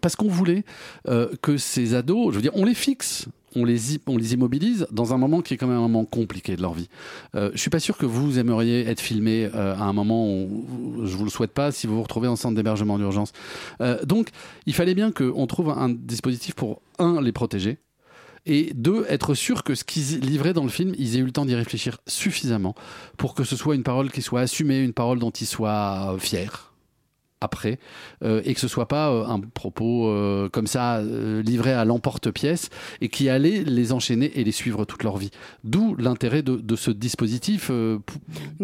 [0.00, 0.64] Parce qu'on voulait
[1.08, 5.14] euh, que ces ados, je veux dire, on les fixe, on les, les immobilise dans
[5.14, 6.88] un moment qui est quand même un moment compliqué de leur vie.
[7.34, 11.04] Euh, je suis pas sûr que vous aimeriez être filmé euh, à un moment où
[11.04, 13.32] je vous le souhaite pas si vous vous retrouvez en centre d'hébergement d'urgence.
[13.80, 14.28] Euh, donc,
[14.66, 17.78] il fallait bien qu'on trouve un dispositif pour un les protéger.
[18.46, 21.32] Et deux, être sûr que ce qu'ils livraient dans le film, ils aient eu le
[21.32, 22.74] temps d'y réfléchir suffisamment
[23.18, 26.48] pour que ce soit une parole qui soit assumée, une parole dont ils soient fiers
[27.40, 27.78] après
[28.22, 32.70] euh, et que ce soit pas euh, un propos euh, comme ça livré à l'emporte-pièce
[33.00, 35.30] et qui allait les enchaîner et les suivre toute leur vie.
[35.64, 37.70] D'où l'intérêt de, ce dispositif.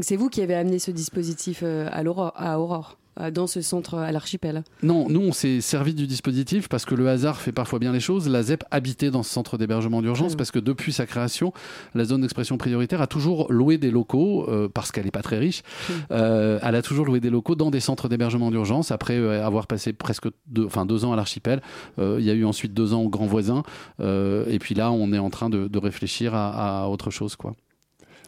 [0.00, 2.98] c'est vous qui avez amené ce dispositif à, à Aurore,
[3.33, 4.64] dans ce centre à l'archipel.
[4.83, 8.00] Non, nous on s'est servi du dispositif parce que le hasard fait parfois bien les
[8.00, 8.29] choses.
[8.29, 11.53] La ZEP habitait dans ce centre d'hébergement d'urgence parce que depuis sa création,
[11.94, 15.38] la zone d'expression prioritaire a toujours loué des locaux euh, parce qu'elle n'est pas très
[15.38, 15.62] riche.
[16.11, 19.66] Euh, elle a toujours loué des locaux dans des centres d'hébergement d'urgence après euh, avoir
[19.66, 21.61] passé presque deux, enfin deux ans à l'archipel.
[21.98, 23.62] Euh, il y a eu ensuite deux ans au Grand Voisin
[24.00, 27.37] Euh, et puis là on est en train de, de réfléchir à, à autre chose
[27.37, 27.55] quoi.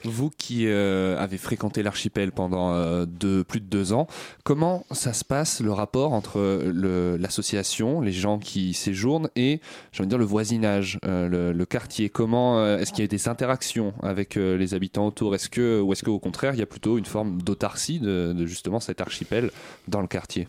[0.09, 4.07] Vous qui euh, avez fréquenté l'archipel pendant euh, deux- plus de deux ans,
[4.45, 6.39] comment ça se passe le rapport entre
[6.73, 9.61] le- l'association, les gens qui séjournent et,
[9.93, 12.09] j'ai envie de dire, le voisinage, euh, le, quartier?
[12.09, 15.35] Comment euh, est-ce qu'il y a des interactions avec euh, les habitants autour?
[15.35, 18.47] Est-ce que ou est-ce qu'au contraire il y a plutôt une forme d'autarcie de, de
[18.47, 19.51] justement cet archipel
[19.89, 20.47] dans le quartier?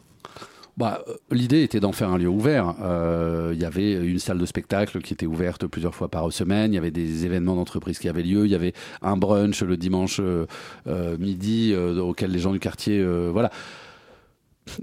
[0.77, 2.75] Bah, L'idée était d'en faire un lieu ouvert.
[2.81, 6.71] Euh, Il y avait une salle de spectacle qui était ouverte plusieurs fois par semaine.
[6.71, 8.45] Il y avait des événements d'entreprise qui avaient lieu.
[8.45, 10.45] Il y avait un brunch le dimanche euh,
[10.85, 13.49] euh, midi auquel les gens du quartier, voilà.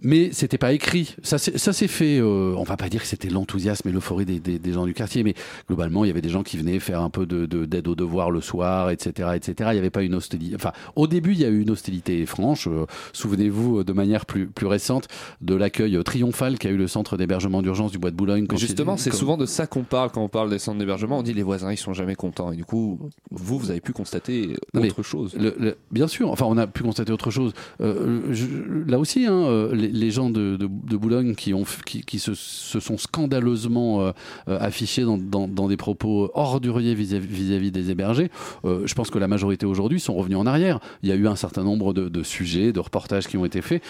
[0.02, 1.14] Mais c'était pas écrit.
[1.22, 2.18] Ça, s'est- ça s'est fait.
[2.18, 4.94] euh, on va pas dire que c'était l'enthousiasme et l'euphorie des, des- des gens du
[4.94, 5.34] quartier, mais
[5.68, 7.94] globalement, il y avait des gens qui venaient faire un peu de de- d'aide aux
[7.94, 9.54] devoirs le soir, etc., etc.
[9.70, 10.54] Il n'y avait pas une hostilité.
[10.56, 12.66] Enfin, au début, il y a eu une hostilité franche.
[12.68, 15.08] Euh, Souvenez-vous euh, de manière plus plus récente
[15.40, 18.46] de l'accueil triomphal qu'a eu le centre d'hébergement d'urgence du Bois de Boulogne.
[18.46, 21.18] quand Justement, c'est souvent de ça qu'on parle quand on parle des centres d'hébergement.
[21.18, 22.52] On dit les voisins, ils sont jamais contents.
[22.52, 22.98] Et du coup,
[23.30, 24.56] vous, vous avez pu constater
[24.88, 25.34] autre chose.
[25.38, 27.52] le- le- bien sûr, enfin, on a pu constater autre chose.
[27.80, 28.46] Euh, je-
[28.90, 29.32] là aussi, hein,
[29.74, 34.12] les, gens de, de- Boulogne qui, ont, qui, qui se, se sont scandaleusement euh,
[34.48, 38.30] euh, affichés dans, dans- des propos orduriers vis-à-vis vis-à-vis des hébergés,
[38.64, 40.78] euh, je pense que la majorité aujourd'hui sont revenus en arrière.
[41.02, 43.60] Il y a eu un certain nombre de, de sujets, de reportages qui ont été
[43.62, 43.82] faits,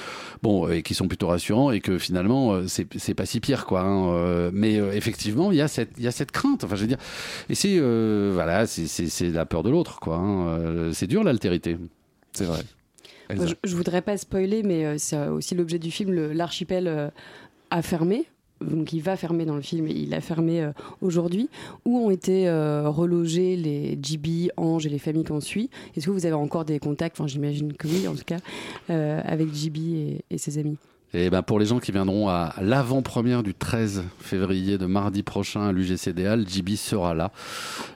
[0.42, 3.82] bon, et qui sont plutôt rassurants, et que finalement, c'est pas si pire, quoi.
[3.82, 6.64] hein, mais effectivement, il y, a cette- il y a cette crainte.
[6.64, 6.98] Enfin, je veux dire,
[7.48, 7.78] et c'est
[8.32, 8.64] voilà,
[9.20, 10.16] la peur de l'autre, quoi.
[10.16, 10.90] hein.
[10.92, 11.76] C'est dur l'altérité.
[12.32, 12.60] C'est vrai.
[13.30, 16.12] Je, je voudrais pas spoiler, mais euh, c'est aussi l'objet du film.
[16.32, 17.10] L'archipel euh,
[17.70, 18.26] a fermé.
[18.60, 21.50] Donc il va fermer dans le film et il a fermé euh, aujourd'hui.
[21.84, 25.70] Où ont été euh, relogés les GB, Ange et les familles qu'on suit?
[25.96, 27.18] Est-ce que vous avez encore des contacts?
[27.18, 28.38] Enfin, j'imagine que oui, en tout cas,
[28.90, 30.78] euh, avec GB et, et ses amis.
[31.16, 35.68] Et ben pour les gens qui viendront à l'avant-première du 13 février de mardi prochain
[35.68, 37.31] à l'UGCDL, JB sera là.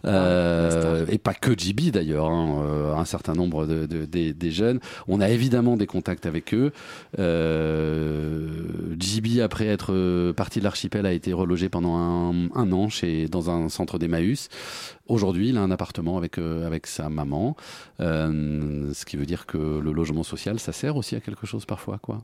[0.05, 4.51] Euh, et pas que JB d'ailleurs, hein, euh, un certain nombre de, de- des, des
[4.53, 4.79] jeunes.
[5.09, 6.71] On a évidemment des contacts avec eux.
[7.19, 8.47] Euh,
[9.01, 13.27] JB, après être euh, parti de l'archipel, a été relogé pendant un, un an chez,
[13.27, 14.49] dans un centre d'Emmaüs.
[15.09, 17.57] Aujourd'hui, il a un appartement avec, euh, avec sa maman.
[18.01, 21.65] Euh, ce qui veut dire que le logement social, ça sert aussi à quelque chose
[21.67, 22.23] parfois, quoi.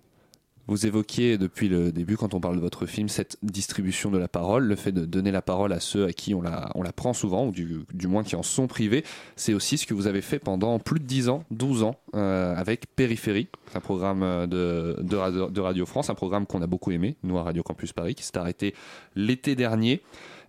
[0.66, 4.28] Vous évoquiez depuis le début, quand on parle de votre film, cette distribution de la
[4.28, 6.92] parole, le fait de donner la parole à ceux à qui on la, on la
[6.92, 9.04] prend souvent, ou du, du moins qui en sont privés.
[9.36, 12.56] C'est aussi ce que vous avez fait pendant plus de 10 ans, 12 ans, euh,
[12.56, 16.66] avec Périphérie, un programme euh, de, de, Radio, de Radio France, un programme qu'on a
[16.66, 18.74] beaucoup aimé, nous à Radio Campus Paris, qui s'est arrêté
[19.16, 20.02] l'été dernier.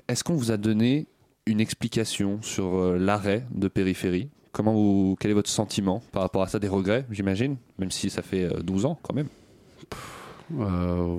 [0.07, 1.07] Est-ce qu'on vous a donné
[1.45, 4.29] une explication sur euh, l'arrêt de Périphérie?
[4.51, 6.59] Comment vous, quel est votre sentiment par rapport à ça?
[6.59, 9.27] Des regrets, j'imagine, même si ça fait euh, 12 ans quand même.
[10.59, 11.17] Euh,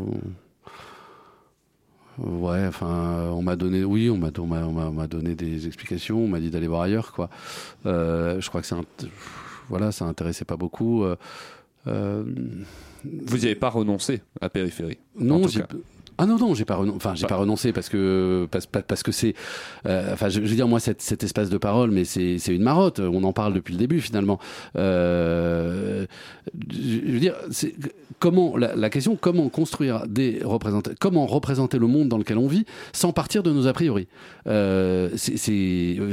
[2.19, 5.35] Ouais, enfin, on m'a donné, oui, on m'a, on m'a, on m'a- on m'a donné
[5.35, 7.29] des explications, on m'a dit d'aller voir ailleurs, quoi.
[7.85, 8.75] Euh, je crois que c'est,
[9.69, 11.05] voilà, ça intéressait pas beaucoup.
[11.05, 11.15] euh,
[11.85, 15.47] Vous n'y avez pas renoncé à Périphérie non.
[16.19, 16.79] Ah non non, j'ai pas.
[16.95, 19.35] Enfin, j'ai pas renoncé parce que parce, parce- que c'est.
[19.87, 22.55] euh, enfin, je, je veux dire moi cet, cet espace de parole, mais c'est c'est
[22.55, 23.01] une marotte.
[23.01, 24.39] On en parle depuis le début finalement.
[24.77, 26.07] Euh,
[26.73, 27.75] je veux dire, c'est
[28.19, 32.47] comment la, la question comment construire des représentants, comment représenter le monde dans lequel on
[32.47, 34.07] vit sans partir de nos a priori?
[34.47, 35.37] Euh, c'est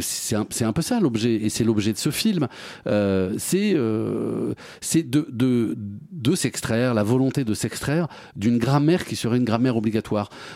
[0.01, 2.47] c'est un, c'est un peu ça l'objet et c'est l'objet de ce film.
[2.87, 5.77] Euh, c'est euh, c'est de de
[6.11, 9.92] de s'extraire la volonté de s'extraire d'une grammaire qui serait une grammaire obligatoire.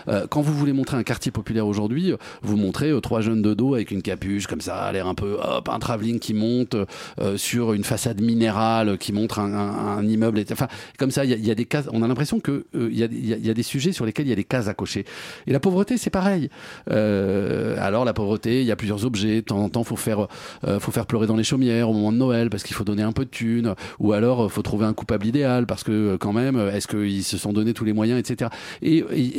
[0.07, 3.41] Euh, quand vous voulez montrer un quartier populaire aujourd'hui, euh, vous montrez euh, trois jeunes
[3.41, 6.75] de dos avec une capuche comme ça, l'air un peu hop, un travelling qui monte
[7.35, 10.43] sur une façade minérale qui montre un, immeuble.
[10.51, 11.87] Enfin, comme ça, il y, a- des cases.
[11.91, 14.43] On a l'impression que il y, a, des sujets sur lesquels il y a des
[14.43, 15.05] cases à cocher.
[15.47, 16.49] Et la pauvreté, c'est pareil.
[16.87, 19.37] Alors la pauvreté, il y a plusieurs objets.
[19.37, 20.27] De temps en temps, faut faire,
[20.79, 23.11] faut faire pleurer dans les chaumières au moment de Noël parce qu'il faut donner un
[23.11, 23.73] peu de thunes.
[23.99, 27.53] Ou alors, faut trouver un coupable idéal parce que quand même, est-ce qu'ils se sont
[27.53, 28.49] donné tous les moyens, etc.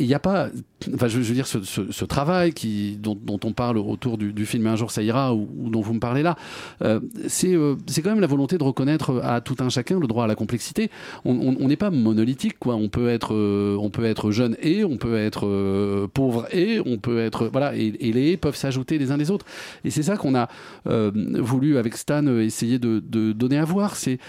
[0.05, 0.49] n'y a pas,
[0.93, 2.53] enfin, je, veux dire, ce, travail
[2.97, 5.99] dont, on parle autour du, du film Un jour ça ira ou, dont vous me
[5.99, 6.35] parlez là,
[6.81, 10.07] euh, c'est euh, c'est quand même la volonté de reconnaître à tout un chacun le
[10.07, 10.89] droit à la complexité.
[11.25, 12.75] On n'est pas monolithique, quoi.
[12.75, 16.79] On peut être, euh, on peut être jeune et on peut être euh, pauvre et
[16.85, 19.45] on peut être, voilà, et, et les peuvent s'ajouter les uns les autres.
[19.83, 20.49] Et c'est ça qu'on a
[20.85, 23.95] voulu avec Stan essayer de, de donner à voir.
[23.95, 24.19] C'est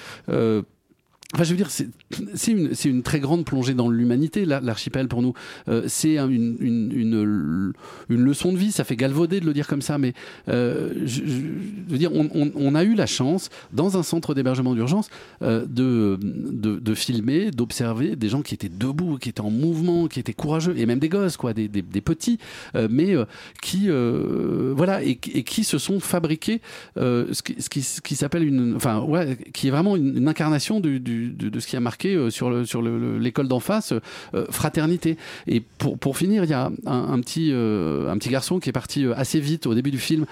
[1.32, 5.32] Enfin, je veux dire, c'est une, une très grande plongée dans l'humanité, l'archipel pour nous.
[5.68, 7.72] Euh, c'est un- une, une,
[8.08, 10.12] une, leçon de vie, ça fait galvauder de le dire comme ça, mais
[10.48, 11.40] euh, je, je-
[11.88, 15.08] veux dire, on, on- on a eu la chance, dans un centre d'hébergement d'urgence,
[15.42, 20.08] euh, de, de, de filmer, d'observer des gens qui étaient debout, qui étaient en mouvement,
[20.08, 22.38] qui étaient courageux, et même des gosses, quoi, des, des, des petits,
[22.74, 23.24] euh, mais euh,
[23.62, 26.60] qui, euh, voilà, et, et qui se sont fabriqués
[26.96, 31.19] ce qui, ce qui, s'appelle une, enfin, ouais, qui est vraiment une incarnation du, du-
[31.28, 33.92] de, de ce qui a marqué euh, sur le, sur le- le- l'école d'en face,
[34.34, 35.16] euh, fraternité.
[35.46, 38.68] Et pour, pour finir, il y a un, un petit, euh, un petit garçon qui
[38.68, 40.26] est parti euh, assez vite au début du film,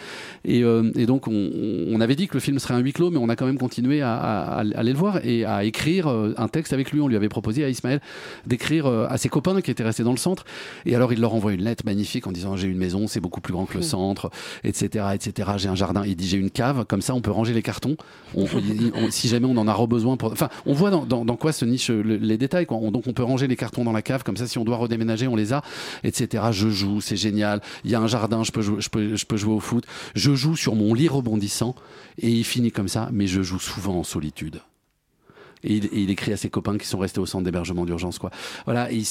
[0.44, 1.50] et, euh, et donc on,
[1.88, 3.58] on avait dit que le film serait un huis clos, mais on a quand même
[3.58, 7.00] continué à, à- à aller le voir et à écrire euh, un texte avec lui.
[7.00, 8.00] On lui avait proposé à Ismaël
[8.46, 10.44] d'écrire euh, à ses copains qui étaient restés dans le centre,
[10.86, 13.40] et alors il leur envoie une lettre magnifique en disant j'ai une maison, c'est beaucoup
[13.40, 14.30] plus grand que le centre,
[14.64, 15.50] etc., etc.
[15.56, 16.02] J'ai un jardin.
[16.04, 17.96] Il dit j'ai une cave, comme ça on peut ranger les cartons.
[18.34, 21.36] On- il- on- si jamais on en a besoin pour, enfin, on voit dans, dans,
[21.36, 22.66] quoi se nichent le- les détails.
[22.70, 24.76] On- donc on peut ranger les cartons dans la cave, comme ça si on doit
[24.76, 25.62] redéménager, on les a,
[26.04, 26.44] etc.
[26.52, 27.60] Je joue, c'est génial.
[27.84, 29.84] Il y a un jardin, je peux jouer, au foot.
[30.14, 31.74] Je joue sur mon lit rebondissant
[32.18, 33.08] et il finit comme ça.
[33.12, 34.60] Mais je joue souvent en solitude.
[35.64, 38.30] Et il, écrit à ses copains qui sont restés au centre d'hébergement d'urgence, quoi.
[38.64, 38.90] Voilà.
[38.92, 39.02] Et,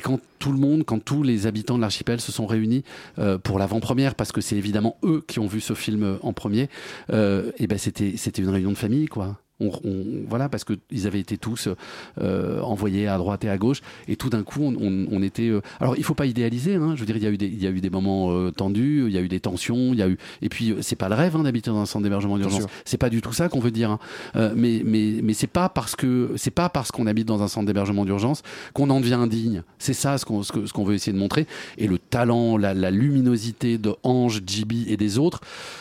[0.00, 2.82] quand tout le monde, quand tous les habitants de l'archipel se sont réunis
[3.18, 6.70] euh, pour l'avant-première, parce que c'est évidemment eux qui ont vu ce film en premier,
[7.12, 9.36] euh, et ben c'était c'était une réunion de famille, quoi.
[9.60, 11.68] On, on- voilà, parce qu'ils avaient été tous
[12.20, 15.48] euh, envoyés à droite et à gauche, et tout d'un coup, on, était.
[15.48, 16.76] euh, Alors, il faut pas idéaliser.
[16.76, 18.30] Hein, je veux dire, il y a eu des, il y a eu des moments
[18.32, 20.18] euh, tendus, il y a eu des tensions, il y a eu.
[20.42, 22.62] Et puis, c'est pas le rêve hein, d'habiter dans un centre d'hébergement d'urgence.
[22.84, 23.90] C'est pas du tout ça qu'on veut dire.
[24.34, 24.52] hein.
[24.56, 27.66] Mais mais mais c'est pas parce que c'est pas parce qu'on habite dans un centre
[27.66, 28.42] d'hébergement d'urgence
[28.72, 29.62] qu'on en devient indigne.
[29.78, 30.52] C'est ça ce qu'on ce
[30.84, 31.46] veut essayer de montrer.
[31.78, 35.40] Et le talent, la, la luminosité de Ange, Jibi et des autres,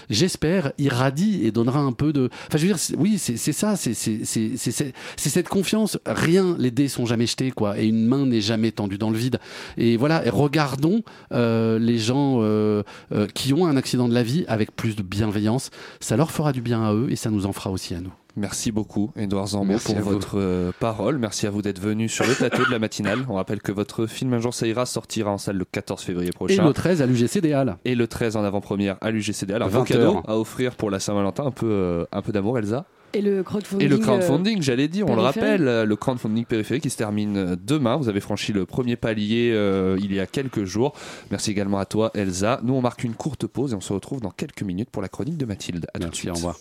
[0.09, 2.29] j'espère, irradie et donnera un peu de.
[2.47, 5.97] Enfin, je veux dire, oui, c'est c'est ça, c'est cette confiance.
[6.05, 9.17] Rien, les dés sont jamais jetés, quoi, et une main n'est jamais tendue dans le
[9.17, 9.39] vide.
[9.77, 11.01] Et voilà, et regardons
[11.33, 15.03] euh, les gens euh, euh, qui ont un accident de la vie avec plus de
[15.03, 15.71] bienveillance.
[15.99, 18.13] Ça leur fera du bien à eux et ça nous en fera aussi à nous.
[18.35, 21.17] Merci beaucoup, Edouard Zambo, pour votre euh, parole.
[21.17, 23.25] Merci à vous d'être venu sur le plateau de la matinale.
[23.27, 26.29] On rappelle que votre film Un jour ça ira sortira en salle le 14 février
[26.29, 26.65] Et prochain.
[26.65, 27.77] le 13 à l'UGC des Halles.
[27.83, 29.51] Et le 13 en avant-première à l'UGCD.
[29.53, 32.57] Alors, 20 beau cadeau à offrir pour la Saint-Valentin, un peu, euh, un peu d'amour,
[32.57, 32.85] Elsa.
[33.13, 33.85] Et le crowdfunding.
[33.85, 36.97] Et le euh, crowdfunding, j'allais dire, on le rappelle, euh, le crowdfunding périphérique qui se
[36.97, 37.97] termine euh, demain.
[37.97, 40.93] Vous avez franchi le premier palier euh, il y a quelques jours.
[41.31, 42.59] Merci également à toi, Elsa.
[42.63, 45.09] Nous, on marque une courte pause et on se retrouve dans quelques minutes pour la
[45.09, 45.87] chronique de Mathilde.
[45.93, 46.31] À tout de suite.
[46.31, 46.57] au revoir.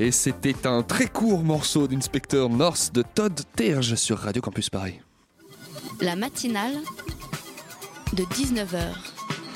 [0.00, 5.00] Et c'était un très court morceau d'Inspecteur North de Todd Terge sur Radio Campus Paris.
[6.00, 6.76] La matinale
[8.12, 8.78] de 19h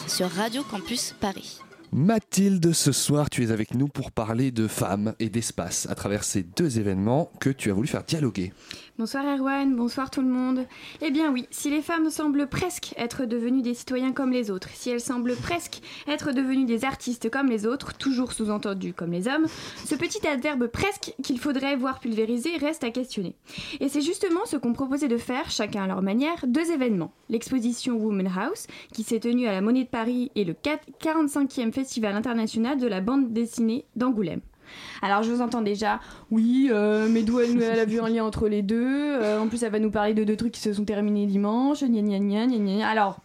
[0.08, 1.60] sur Radio Campus Paris.
[1.92, 6.24] Mathilde, ce soir, tu es avec nous pour parler de femmes et d'espace à travers
[6.24, 8.52] ces deux événements que tu as voulu faire dialoguer.
[8.98, 10.66] Bonsoir Erwan, bonsoir tout le monde.
[11.00, 14.68] Eh bien oui, si les femmes semblent presque être devenues des citoyens comme les autres,
[14.74, 19.28] si elles semblent presque être devenues des artistes comme les autres, toujours sous-entendu comme les
[19.28, 19.46] hommes,
[19.86, 23.34] ce petit adverbe presque qu'il faudrait voir pulvérisé reste à questionner.
[23.80, 27.14] Et c'est justement ce qu'ont proposé de faire, chacun à leur manière, deux événements.
[27.30, 31.72] L'exposition Woman House, qui s'est tenue à la Monnaie de Paris, et le 4 45e
[31.72, 34.42] Festival international de la bande dessinée d'Angoulême.
[35.02, 38.48] Alors je vous entends déjà, oui, euh, mais d'où elle, a vu un lien entre
[38.48, 38.86] les deux.
[38.86, 41.82] euh, en plus, elle va nous parler de deux trucs qui se sont terminés dimanche.
[41.82, 42.88] Gna gna gna gna gna.
[42.88, 43.18] Alors,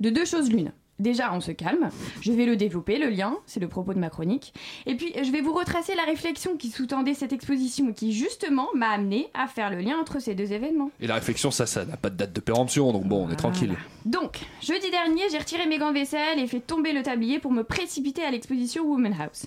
[0.00, 0.72] de deux choses l'une.
[1.00, 1.88] Déjà, on se calme.
[2.20, 4.52] Je vais le développer, le lien, c'est le propos de ma chronique.
[4.86, 8.68] Et puis, je vais vous retracer la réflexion qui sous-tendait cette exposition et qui, justement,
[8.74, 10.90] m'a amené à faire le lien entre ces deux événements.
[11.00, 13.36] Et la réflexion, ça, ça n'a pas de date de péremption, donc bon, on est
[13.36, 13.74] tranquille.
[14.04, 17.52] Donc, jeudi dernier, j'ai retiré mes gants de vaisselle et fait tomber le tablier pour
[17.52, 19.46] me précipiter à l'exposition Woman House.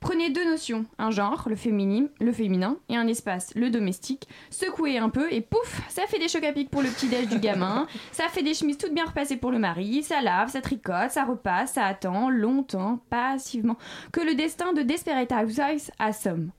[0.00, 4.26] Prenez deux notions, un genre, le féminin, le féminin, et un espace, le domestique.
[4.50, 7.38] Secouez un peu et pouf, ça fait des chocs à pic pour le petit-déj du
[7.38, 10.60] gamin, ça fait des chemises toutes bien repassées pour le mari, ça lave, ça
[11.08, 13.76] ça repasse, ça attend longtemps, passivement,
[14.12, 16.50] que le destin de Desperate Housewives assomme.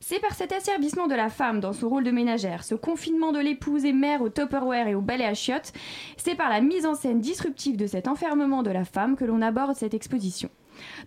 [0.00, 3.38] C'est par cet asservissement de la femme dans son rôle de ménagère, ce confinement de
[3.38, 5.72] l'épouse et mère au Tupperware et au balai à chiottes,
[6.16, 9.42] c'est par la mise en scène disruptive de cet enfermement de la femme que l'on
[9.42, 10.50] aborde cette exposition.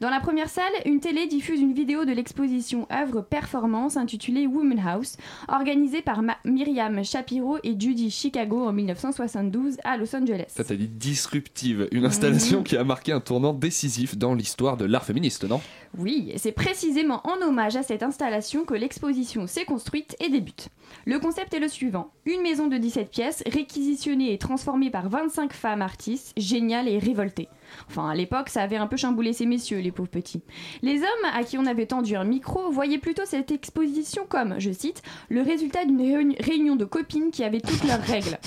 [0.02, 4.80] Dans la première salle, une télé diffuse une vidéo de l'exposition œuvre performance intitulée Woman
[4.86, 5.18] House,
[5.48, 10.46] organisée par Ma- Myriam Shapiro et Judy Chicago en 1972 à Los Angeles.
[10.48, 14.86] Ça t'a dit disruptive, une installation qui a marqué un tournant décisif dans l'histoire de
[14.86, 15.62] l'art féministe, non?
[15.98, 20.70] Oui, et c'est précisément en hommage à cette installation que l'exposition s'est construite et débute.
[21.06, 22.12] Le concept est le suivant.
[22.26, 27.48] Une maison de 17 pièces, réquisitionnée et transformée par 25 femmes artistes, géniales et révoltées.
[27.90, 30.42] Enfin, à l'époque, ça avait un peu chamboulé ces messieurs, les pauvres petits.
[30.82, 34.72] Les hommes à qui on avait tendu un micro voyaient plutôt cette exposition comme, je
[34.72, 38.38] cite, le résultat d'une réuni- réunion de copines qui avaient toutes leurs règles.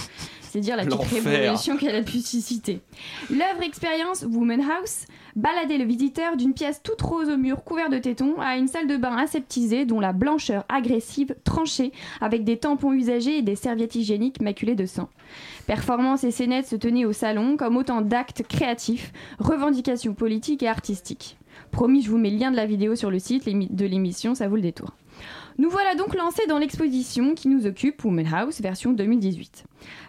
[0.50, 2.80] C'est dire la petite révolution qu'elle a pu susciter.
[3.30, 5.04] L'œuvre expérience Woman House
[5.36, 8.86] baladait le visiteur d'une pièce toute rose au mur couvert de tétons à une salle
[8.86, 13.94] de bain aseptisée dont la blancheur agressive tranchée avec des tampons usagés et des serviettes
[13.94, 15.08] hygiéniques maculées de sang.
[15.66, 21.36] Performances et scénettes se tenaient au salon comme autant d'actes créatifs, revendications politiques et artistiques.
[21.70, 24.48] Promis, je vous mets le lien de la vidéo sur le site de l'émission, ça
[24.48, 24.92] vaut le détour.
[25.60, 29.64] Nous voilà donc lancés dans l'exposition qui nous occupe, Woman House, version 2018.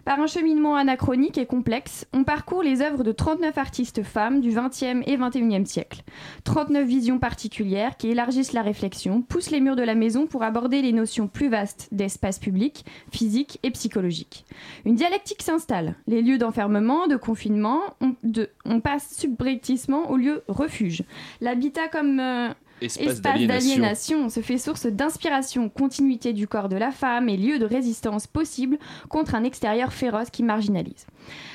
[0.05, 4.51] Par un cheminement anachronique et complexe, on parcourt les œuvres de 39 artistes femmes du
[4.51, 6.03] 20e et 21e siècle.
[6.43, 10.83] 39 visions particulières qui élargissent la réflexion, poussent les murs de la maison pour aborder
[10.83, 14.45] les notions plus vastes d'espace public, physique et psychologique.
[14.85, 15.95] Une dialectique s'installe.
[16.05, 18.49] Les lieux d'enfermement, de confinement, on, de-
[18.83, 21.03] passe subrepticement au lieu refuge.
[21.41, 22.19] L'habitat comme...
[22.19, 22.49] euh,
[22.81, 24.29] Espace d'aliénation.
[24.29, 28.77] se fait source d'inspiration, continuité du corps de la femme et lieu de résistance possible
[29.09, 31.05] contre un extérieur féroce qui marginalise.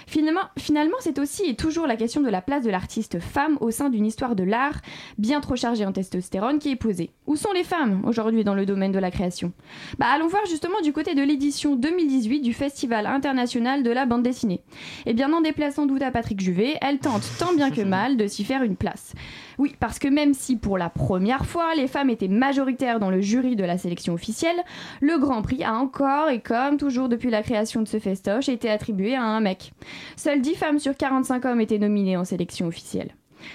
[0.07, 3.71] Finalement, finalement c'est aussi et toujours la question de la place de l'artiste femme au
[3.71, 4.81] sein d'une histoire de l'art
[5.19, 7.11] bien trop chargée en testostérone qui est posée.
[7.27, 9.53] Où sont les femmes aujourd'hui dans le domaine de la création?
[9.99, 14.23] Bah, Allons voir justement du côté de l'édition 2018 du Festival international de la bande
[14.23, 14.61] dessinée.
[15.07, 18.17] Eh bien, n'en déplace sans doute à Patrick Juvet, elle tente tant bien que mal
[18.17, 19.15] de s'y faire une place.
[19.59, 23.21] Oui, parce que même si pour la première fois les femmes étaient majoritaires dans le
[23.21, 24.57] jury de la sélection officielle,
[25.01, 28.71] le Grand Prix a encore et comme toujours depuis la création de ce festoche été
[28.71, 29.73] attribué à un mec.
[30.17, 33.15] Seules 10 femmes sur 45 hommes étaient nominées en sélection officielle.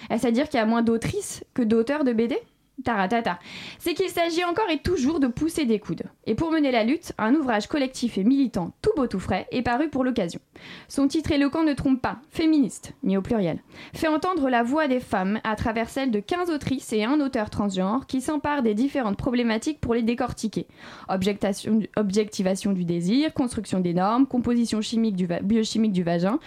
[0.10, 2.38] Est-ce à dire qu'il y a moins d'autrices que d'auteurs de BD
[2.84, 3.39] Taratata.
[3.77, 6.03] C'est qu'il s'agit encore et toujours de pousser des coudes.
[6.25, 9.61] Et pour mener la lutte, un ouvrage collectif et militant tout beau tout frais est
[9.61, 10.39] paru pour l'occasion.
[10.88, 13.59] Son titre éloquent ne trompe pas, féministe, mis au pluriel.
[13.93, 17.49] Fait entendre la voix des femmes à travers celle de 15 autrices et un auteur
[17.49, 20.67] transgenre qui s'emparent des différentes problématiques pour les décortiquer.
[21.09, 26.39] Objectivation du désir, construction des normes, composition chimique biochimique du vagin,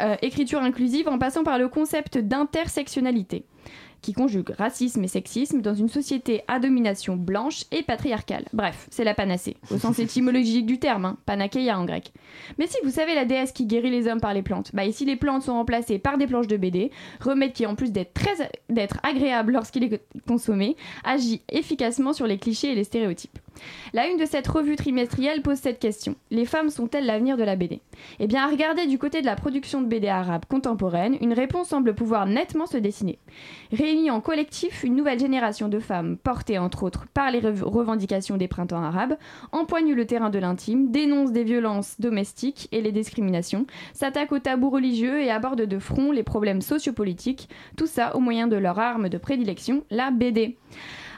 [0.00, 3.46] euh, écriture inclusive en passant par le concept d'intersectionnalité
[4.06, 8.44] qui conjugue racisme et sexisme dans une société à domination blanche et patriarcale.
[8.52, 12.12] Bref, c'est la panacée, au sens étymologique du terme, hein, en grec.
[12.56, 15.04] Mais si vous savez la déesse qui guérit les hommes par les plantes, bah ici
[15.06, 19.54] les plantes sont remplacées par des planches de BD, remède qui en plus d'être agréable
[19.54, 23.40] lorsqu'il est consommé, agit efficacement sur les clichés et les stéréotypes.
[23.92, 26.16] La une de cette revue trimestrielle pose cette question.
[26.30, 27.80] Les femmes sont-elles l'avenir de la BD
[28.20, 31.68] Eh bien, à regarder du côté de la production de BD arabe contemporaine, une réponse
[31.68, 33.18] semble pouvoir nettement se dessiner.
[33.72, 38.36] Réunie en collectif, une nouvelle génération de femmes, portée entre autres par les rev- revendications
[38.36, 39.16] des printemps arabes,
[39.52, 44.70] empoigne le terrain de l'intime, dénonce des violences domestiques et les discriminations, s'attaque aux tabous
[44.70, 49.08] religieux et aborde de front les problèmes sociopolitiques, tout ça au moyen de leur arme
[49.08, 50.56] de prédilection, la BD.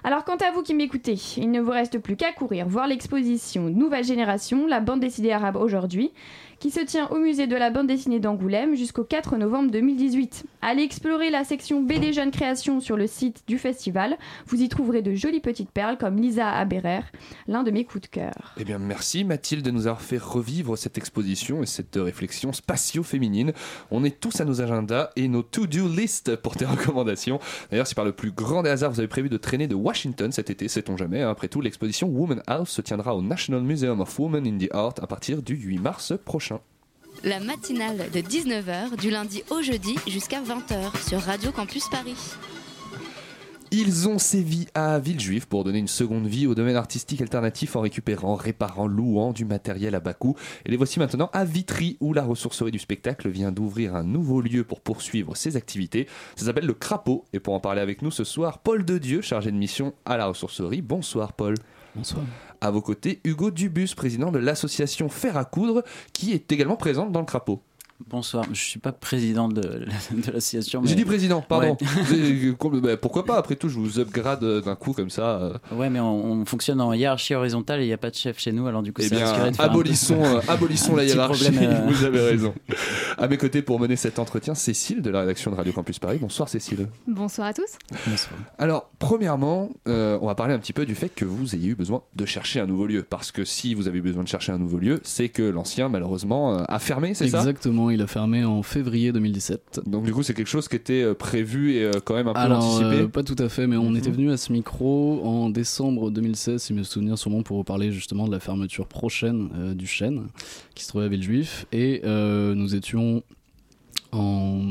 [0.09, 3.65] Alors quant à vous qui m'écoutez, il ne vous reste plus qu'à courir voir l'exposition
[3.65, 6.13] Nouvelle Génération, la bande dessinée arabe aujourd'hui,
[6.59, 10.45] qui se tient au musée de la bande dessinée d'Angoulême jusqu'au 4 novembre 2018.
[10.61, 15.03] Allez explorer la section BD Jeunes Créations sur le site du festival, vous y trouverez
[15.03, 17.03] de jolies petites perles comme Lisa Aberer,
[17.47, 18.55] l'un de mes coups de cœur.
[18.59, 23.53] Eh bien, merci Mathilde de nous avoir fait revivre cette exposition et cette réflexion spatio-féminine.
[23.93, 27.39] On est tous à nos agendas et nos to-do list pour tes recommandations.
[27.71, 30.33] D'ailleurs, si par le plus grand des hasards vous avez prévu de traîner de Washington
[30.33, 31.23] cet été, sait-on jamais.
[31.23, 31.31] hein.
[31.31, 34.95] Après tout, l'exposition Woman House se tiendra au National Museum of Women in the Art
[35.01, 36.48] à partir du 8 mars prochain.
[37.25, 42.15] La matinale de 19h du lundi au jeudi jusqu'à 20h sur Radio Campus Paris.
[43.73, 47.81] Ils ont sévi à Villejuif pour donner une seconde vie au domaine artistique alternatif en
[47.81, 50.37] récupérant, réparant, louant du matériel à bas coût.
[50.65, 54.41] Et les voici maintenant à Vitry où la ressourcerie du spectacle vient d'ouvrir un nouveau
[54.41, 56.07] lieu pour poursuivre ses activités.
[56.37, 57.25] Ça s'appelle le Crapaud.
[57.33, 60.17] Et pour en parler avec nous ce soir, Paul de Dieu, chargé de mission à
[60.17, 60.83] la ressourcerie.
[60.83, 61.57] Bonsoir Paul.
[61.95, 62.25] Bonsoir.
[62.61, 65.83] À vos côtés, Hugo Dubus, président de l'association Fer à coudre,
[66.13, 67.63] qui est également présente dans le Crapaud.
[68.07, 70.83] Bonsoir, je suis pas président de, de l'association.
[70.85, 71.77] J'ai dit président, pardon.
[72.11, 72.97] Ouais.
[73.01, 73.37] Pourquoi pas?
[73.37, 75.41] Après tout, je vous upgrade euh, d'un coup comme ça.
[75.41, 75.53] euh.
[75.73, 78.39] Ouais, mais on, on fonctionne en hiérarchie horizontale et il n'y a pas de chef
[78.39, 81.05] chez nous, alors du coup, Eh bien, de faire un peu- abolissons, euh, abolissons la
[81.07, 81.45] hiérarchie.
[81.51, 82.55] problème, euh, Vous avez raison.
[83.19, 86.19] À mes côtés pour mener cet entretien, Cécile de la rédaction de Radio Campus Paris.
[86.21, 86.87] Bonsoir Cécile.
[87.09, 87.79] Bonsoir à tous.
[88.59, 91.75] Alors, premièrement, euh, on va parler un petit peu du fait que vous ayez eu
[91.75, 93.03] besoin de chercher un nouveau lieu.
[93.03, 95.89] Parce que si vous avez eu besoin de chercher un nouveau lieu, c'est que l'ancien,
[95.89, 97.39] malheureusement, a fermé, c'est ça?
[97.39, 99.81] Exactement, il a fermé en février 2017.
[99.87, 102.33] Donc, du coup, c'est quelque chose qui était euh, prévu et euh, quand même un
[102.33, 103.03] peu Alors, anticipé.
[103.03, 103.97] euh, pas tout à fait, mais on Mhm.
[103.97, 107.91] était venu à ce micro en décembre 2016, si mes souvenirs sûrement, pour vous parler
[107.93, 110.27] justement de la fermeture prochaine euh, du chêne,
[110.75, 111.67] qui se trouvait à Villejuif.
[111.73, 113.23] Et euh, nous étions
[114.13, 114.63] en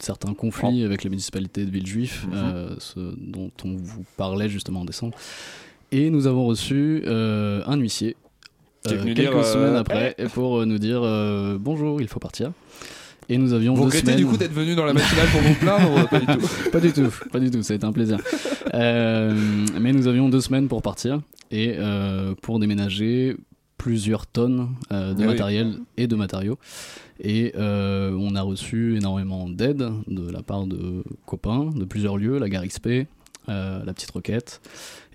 [0.00, 2.76] certains conflits avec la municipalité de Villejuif, Mhm.
[2.78, 5.16] ce dont on vous parlait justement en décembre.
[5.92, 8.16] Et nous avons reçu un huissier.
[8.86, 12.52] Euh, quelques dire, euh, semaines après pour euh, nous dire euh, bonjour il faut partir
[13.30, 15.40] et nous avions Vous deux regrettez semaines du coup d'être venu dans la matinale pour
[15.40, 16.48] vous plaindre Pas du tout.
[16.72, 18.18] pas du tout, pas du tout, ça a été un plaisir.
[18.74, 19.32] Euh,
[19.80, 23.34] mais nous avions deux semaines pour partir et euh, pour déménager
[23.78, 25.28] plusieurs tonnes euh, de Eh oui.
[25.28, 26.58] matériel et de matériaux.
[27.18, 32.38] Et euh, on a reçu énormément d'aide de la part de copains de plusieurs lieux,
[32.38, 33.06] la gare XP,
[33.48, 34.60] la petite roquette.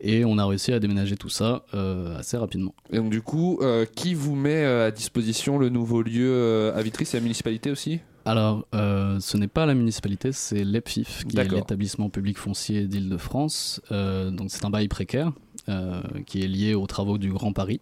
[0.02, 2.74] Et on a réussi à déménager tout ça euh, assez rapidement.
[2.92, 6.74] Et donc, du coup, euh, qui vous met euh, à disposition le nouveau lieu euh,
[6.78, 7.06] à Vitry?
[7.06, 8.00] C'est la municipalité aussi?
[8.26, 13.82] Alors, euh, ce n'est pas la municipalité, c'est l'EPFIF, qui est l'établissement public foncier d'Île-de-France.
[13.92, 15.32] Euh, donc, c'est un bail précaire
[15.68, 17.82] euh, qui est lié aux travaux du Grand Paris.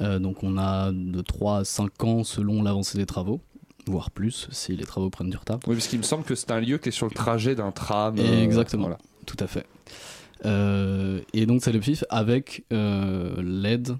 [0.00, 3.40] Euh, donc, on a de 3 à 5 ans selon l'avancée des travaux,
[3.86, 5.60] voire plus si les travaux prennent du retard.
[5.66, 7.70] Oui, parce qu'il me semble que c'est un lieu qui est sur le trajet d'un
[7.72, 8.16] tram.
[8.18, 8.98] euh, Exactement, voilà.
[9.24, 9.66] Tout à fait.
[10.44, 13.96] Euh, et donc, c'est l'EPFIF avec euh, l'aide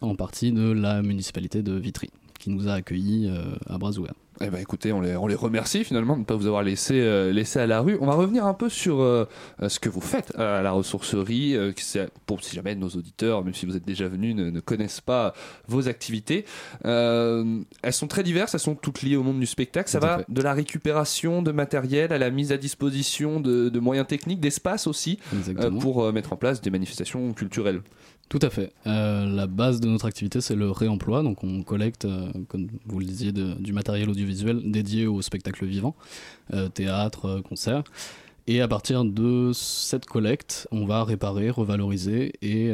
[0.00, 3.92] en partie de la municipalité de Vitry, qui nous a accueillis euh, à bras.
[4.44, 7.00] Eh ben écoutez, on les, on les remercie finalement de ne pas vous avoir laissé,
[7.00, 7.96] euh, laissé à la rue.
[8.00, 9.28] On va revenir un peu sur euh,
[9.62, 11.72] euh, ce que vous faites à la ressourcerie, euh,
[12.26, 15.32] pour si jamais nos auditeurs, même si vous êtes déjà venus, ne, ne connaissent pas
[15.68, 16.44] vos activités.
[16.84, 19.88] Elles sont très diverses, elles sont toutes liées au monde du spectacle.
[19.88, 23.80] Ça Tout va de la récupération de matériel à la mise à disposition de, de
[23.80, 25.18] moyens techniques, d'espace aussi,
[25.80, 27.82] pour mettre en place des manifestations culturelles.
[28.32, 28.72] Tout à fait.
[28.86, 31.22] Euh, la base de notre activité, c'est le réemploi.
[31.22, 35.94] Donc, on collecte, euh, comme vous le disiez, du matériel audiovisuel dédié au spectacle vivant,
[36.54, 37.82] euh, théâtre, concert.
[38.46, 42.72] Et à partir de cette collecte, on va réparer, revaloriser et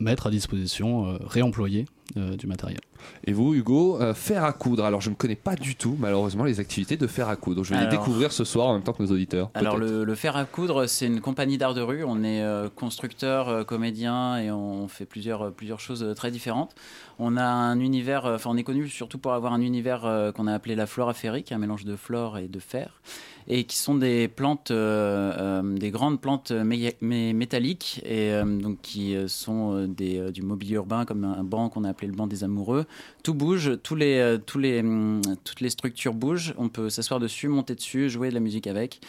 [0.00, 1.84] mettre à disposition, réemployer
[2.16, 2.80] du matériel.
[3.24, 4.84] Et vous, Hugo, euh, faire à coudre.
[4.84, 7.64] Alors, je ne connais pas du tout, malheureusement, les activités de faire à coudre.
[7.64, 9.50] Je vais les découvrir ce soir en même temps que nos auditeurs.
[9.54, 12.04] Alors le, le fer à coudre, c'est une compagnie d'art de rue.
[12.04, 16.74] On est euh, constructeur, euh, comédien et on fait plusieurs, euh, plusieurs choses très différentes.
[17.18, 20.54] On a un univers, enfin on est connu surtout pour avoir un univers qu'on a
[20.54, 23.02] appelé la flore affairique, un mélange de flore et de fer,
[23.46, 28.44] et qui sont des plantes, euh, euh, des grandes plantes mé- mé- métalliques et euh,
[28.58, 32.26] donc qui sont des, du mobilier urbain comme un banc qu'on a appelé le banc
[32.26, 32.86] des amoureux.
[33.22, 36.54] Tout bouge, les, euh, hum, toutes les structures bougent.
[36.56, 39.00] On peut s'asseoir dessus, monter dessus, jouer de la musique avec.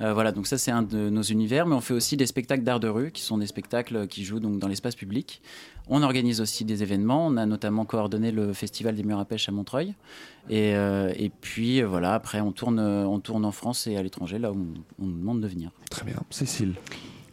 [0.00, 2.62] Euh, voilà, donc ça c'est un de nos univers, mais on fait aussi des spectacles
[2.62, 5.40] d'art de rue, qui sont des spectacles qui jouent donc dans l'espace public.
[5.88, 7.26] On organise aussi des événements.
[7.26, 9.94] On a notamment coordonné le festival des murs à pêche à Montreuil.
[10.50, 14.52] Et, euh, puis voilà, après on tourne, on tourne en France et à l'étranger, là
[14.52, 15.70] où on, on nous demande de venir.
[15.90, 16.74] Très bien, Cécile.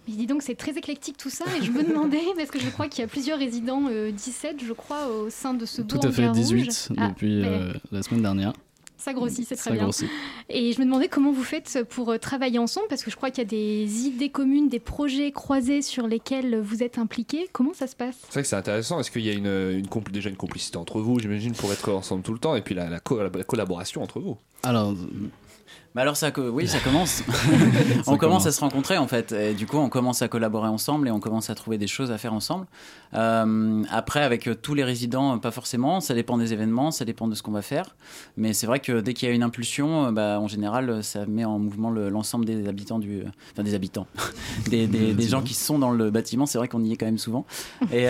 [0.08, 2.70] Mais dis donc, c'est très éclectique tout ça, et je me demandais, parce que je
[2.70, 6.00] crois qu'il y a plusieurs résidents, euh, 17 je crois, au sein de ce Tout
[6.04, 8.54] à fait, en 18 Ah, depuis mais euh, la semaine dernière.
[8.98, 9.84] Ça grossit, c'est très Ça bien.
[9.84, 10.08] grossit.
[10.48, 13.32] Et je me demandais comment vous faites pour euh, travailler ensemble, parce que je crois
[13.32, 17.50] qu'il y a des idées communes, des projets croisés sur lesquels vous êtes impliqués.
[17.52, 18.16] Comment ça se passe?
[18.24, 19.02] C'est vrai que c'est intéressant.
[19.02, 19.82] Est-ce qu'il y a une,
[20.12, 22.90] déjà une complicité entre vous, j'imagine, pour être ensemble tout le temps, et puis la,
[22.90, 24.38] la co- la collaboration entre vous?
[24.64, 24.96] Alors,
[25.96, 27.22] Bah alors ça, oui, ça commence.
[28.08, 28.46] on commence commence.
[28.48, 29.32] à se rencontrer en fait.
[29.32, 32.10] Et du coup, on commence à collaborer ensemble et on commence à trouver des choses
[32.12, 32.66] à faire ensemble.
[33.14, 36.00] Euh, après, avec euh, tous les résidents, euh, pas forcément.
[36.00, 37.96] Ça dépend des événements, ça dépend de ce qu'on va faire.
[38.38, 41.46] Mais c'est vrai que dès qu'il y a une impulsion, bah, en général, ça met
[41.46, 43.22] en mouvement le- l'ensemble des habitants du,
[43.54, 44.08] enfin des habitants,
[44.72, 46.48] des, des- des gens qui sont dans le bâtiment.
[46.48, 47.46] C'est vrai qu'on y est quand même souvent.
[47.92, 48.08] Et,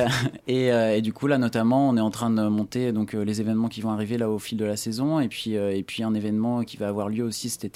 [0.47, 3.67] et, et du coup, là, notamment, on est en train de monter donc les événements
[3.67, 6.63] qui vont arriver là au fil de la saison, et puis et puis un événement
[6.63, 7.72] qui va avoir lieu aussi cet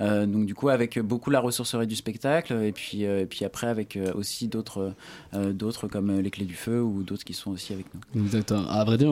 [0.00, 3.44] Euh, donc du coup, avec beaucoup la ressourcerie du spectacle, et puis euh, et puis
[3.44, 4.94] après avec euh, aussi d'autres
[5.32, 8.22] d'autres comme les clés du feu ou d'autres qui sont aussi avec nous.
[8.22, 8.66] Exactement.
[8.68, 9.10] À vrai dire,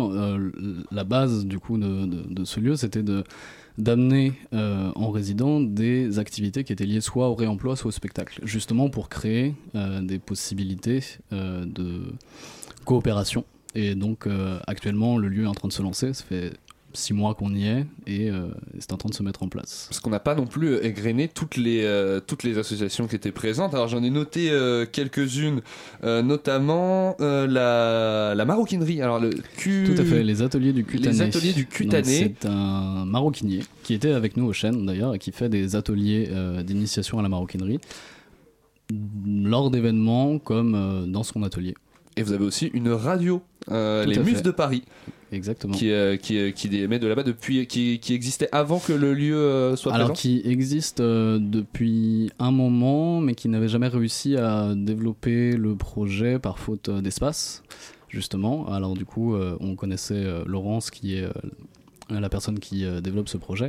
[0.90, 3.24] la base du coup de, ce lieu, c'était de
[3.78, 8.88] d'amener en résident des activités qui étaient liées soit au réemploi, soit au spectacle, justement
[8.88, 11.00] pour créer des possibilités
[11.30, 12.12] de
[12.84, 13.44] coopération.
[13.74, 14.28] Et donc
[14.66, 16.12] actuellement, le lieu est en train de se lancer.
[16.12, 16.52] Ça fait
[16.94, 19.86] six mois qu'on y est et euh, c'est en train de se mettre en place.
[19.88, 23.32] Parce qu'on n'a pas non plus égrené toutes les, euh, toutes les associations qui étaient
[23.32, 23.74] présentes.
[23.74, 25.60] Alors j'en ai noté euh, quelques-unes,
[26.02, 29.00] notamment la, la maroquinerie.
[29.02, 31.12] Alors le cu- Tout à fait, les ateliers du cutané.
[31.16, 32.34] Les ateliers du cutané.
[32.40, 36.28] C'est un maroquinier qui était avec nous au chêne d'ailleurs et qui fait des ateliers
[36.64, 37.78] d'initiation à la maroquinerie
[39.26, 41.74] lors d'événements comme dans son atelier.
[42.16, 43.40] Et vous avez aussi une radio,
[43.70, 44.42] les Muses fait.
[44.42, 44.82] de Paris.
[45.32, 45.72] Exactement.
[45.72, 49.14] Qui, euh, qui, euh, qui émet de là-bas depuis, qui, qui existait avant que le
[49.14, 50.20] lieu euh, soit Alors présent.
[50.20, 56.38] qui existe euh, depuis un moment, mais qui n'avait jamais réussi à développer le projet
[56.38, 57.62] par faute d'espace,
[58.10, 58.68] justement.
[58.68, 61.26] Alors du coup, on connaissait Laurence, qui est
[62.10, 63.68] la personne qui développe ce projet,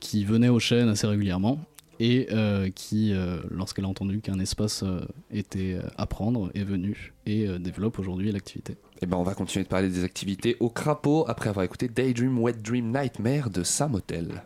[0.00, 1.60] qui venait aux chaînes assez régulièrement
[2.00, 7.14] et euh, qui, euh, lorsqu'elle a entendu qu'un espace euh, était à prendre, est venue
[7.26, 8.76] et développe aujourd'hui l'activité.
[9.02, 12.38] Et ben on va continuer de parler des activités au crapaud après avoir écouté Daydream
[12.38, 14.42] Wet Dream Nightmare de Sam Hotel.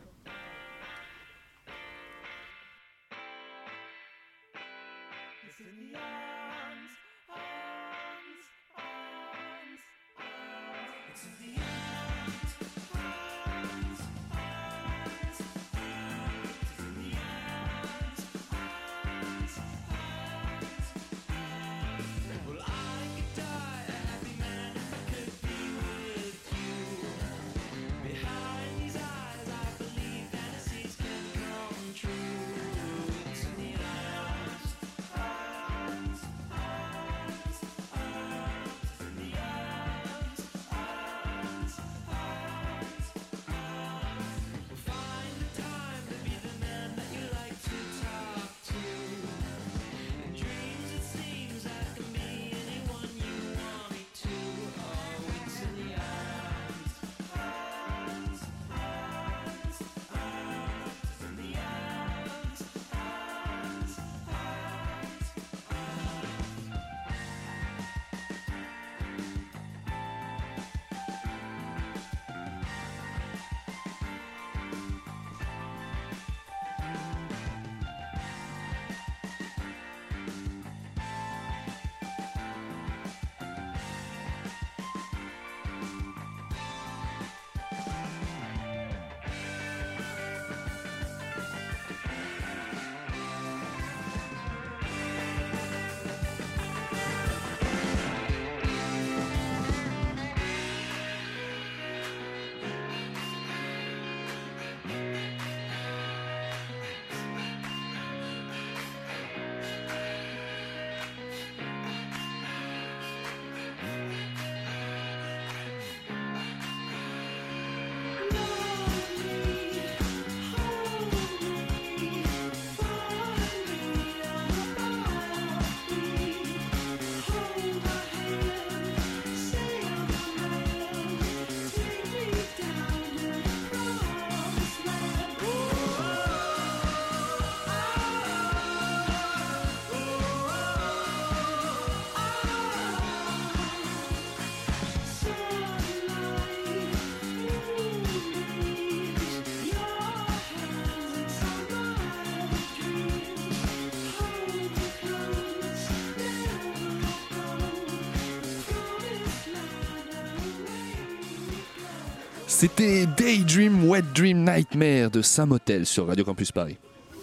[162.60, 166.76] C'était Daydream Wet Dream Nightmare de Sam Hotel sur Radio Campus Paris.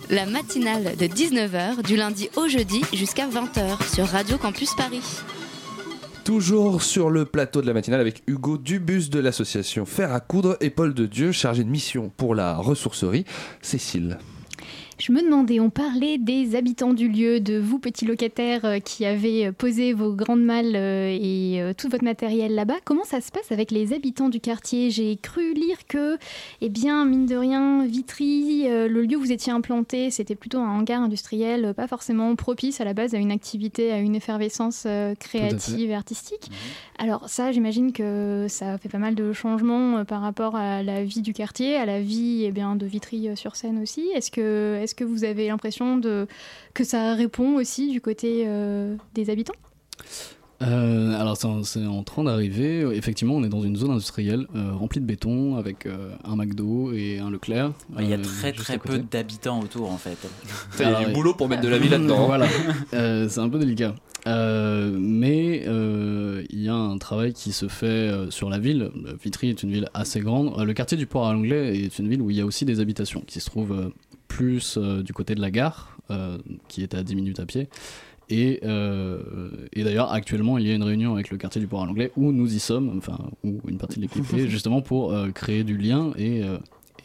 [0.09, 5.03] La matinale de 19h du lundi au jeudi jusqu'à 20h sur Radio Campus Paris.
[6.25, 10.57] Toujours sur le plateau de la matinale avec Hugo Dubus de l'association Faire à coudre
[10.59, 13.23] et Paul de Dieu chargé de mission pour la ressourcerie.
[13.61, 14.17] Cécile.
[15.00, 19.06] Je me demandais, on parlait des habitants du lieu, de vous petits locataires euh, qui
[19.06, 22.78] avez euh, posé vos grandes malles euh, et tout votre matériel là-bas.
[22.84, 24.89] Comment ça se passe avec les habitants du quartier?
[24.89, 26.18] J'ai cru lire que,
[26.62, 30.80] eh bien, mine de rien, Vitry, le lieu où vous étiez implanté, c'était plutôt un
[30.80, 34.88] hangar industriel, pas forcément propice à la base à une activité, à une effervescence
[35.20, 36.50] créative et artistique.
[37.00, 41.04] Alors ça, j'imagine que ça fait pas mal de changements euh, par rapport à la
[41.04, 44.10] vie du quartier, à la vie eh bien, de Vitry-sur-Seine aussi.
[44.16, 49.54] Est-ce que, vous avez l'impression que ça répond aussi du côté euh, des habitants?
[50.64, 52.82] Euh, alors c'est en- train d'arriver.
[52.95, 56.91] Effectivement, on est dans une zone industrielle euh, remplie de béton avec euh, un McDo
[56.93, 57.74] et un Leclerc.
[57.99, 60.18] Il y a très très peu d'habitants autour en fait.
[60.80, 62.26] Il y a du boulot pour mettre de la vie là-dedans.
[62.26, 62.47] voilà,
[62.93, 63.93] Euh, c'est un peu délicat.
[64.26, 68.89] Euh, mais euh, il y a un travail qui se fait sur la ville.
[69.24, 70.53] Vitry est une ville assez grande.
[70.60, 72.66] Euh, le quartier du Port à l'Anglais est une ville où il y a aussi
[72.66, 73.91] des habitations qui se trouvent
[74.28, 76.38] plus euh, du côté de la gare, euh,
[76.68, 77.70] qui est à 10 minutes à pied.
[78.30, 79.19] Et, euh,
[79.73, 82.11] et d'ailleurs, actuellement, il y a une réunion avec le quartier du Port à l'Anglais
[82.17, 85.63] où nous y sommes, enfin, où une partie de l'équipe est, justement pour euh, créer
[85.63, 86.57] du lien et, euh,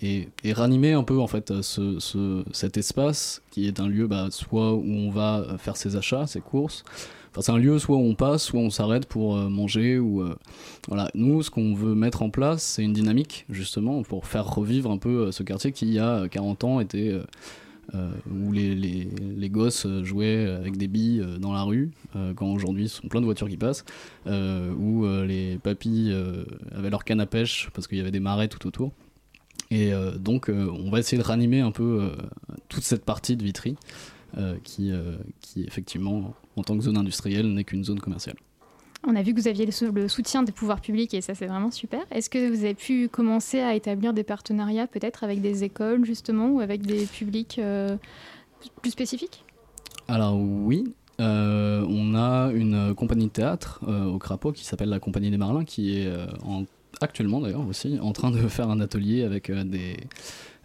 [0.02, 4.08] et, et ranimer un peu en fait ce, ce- cet espace qui est un lieu
[4.08, 6.82] bah, soit où on va faire ses achats, ses courses.
[7.30, 10.22] Enfin, c'est un lieu soit où on passe, soit on s'arrête pour manger ou
[10.88, 11.08] voilà.
[11.14, 14.98] Nous, ce qu'on veut mettre en place, c'est une dynamique justement pour faire revivre un
[14.98, 17.16] peu ce quartier qui il y a 40 ans était
[18.30, 22.88] où les, gosses euh, jouaient avec des billes euh, dans la rue, euh, quand aujourd'hui
[22.88, 23.84] ce sont plein de voitures qui passent,
[24.26, 28.10] euh, où euh, les papis euh, avaient leur canne à pêche parce qu'il y avait
[28.10, 28.92] des marais tout autour.
[29.70, 32.16] Et euh, donc euh, on va essayer de ranimer un peu euh,
[32.68, 33.76] toute cette partie de Vitry
[34.38, 38.36] euh, euh, qui effectivement en tant que zone industrielle n'est qu'une zone commerciale.
[39.06, 41.34] On a vu que vous aviez le sou- le soutien des pouvoirs publics et ça
[41.34, 42.00] c'est vraiment super.
[42.12, 46.48] Est-ce que vous avez pu commencer à établir des partenariats peut-être avec des écoles justement
[46.50, 47.96] ou avec des publics euh,
[48.80, 49.44] plus spécifiques?
[50.06, 50.84] Alors oui,
[51.20, 55.36] euh, on a une compagnie de théâtre euh, au Crapaud qui s'appelle la Compagnie des
[55.38, 56.08] Marlins qui est
[56.44, 56.64] en-
[57.00, 59.50] actuellement d'ailleurs aussi en train de faire un atelier avec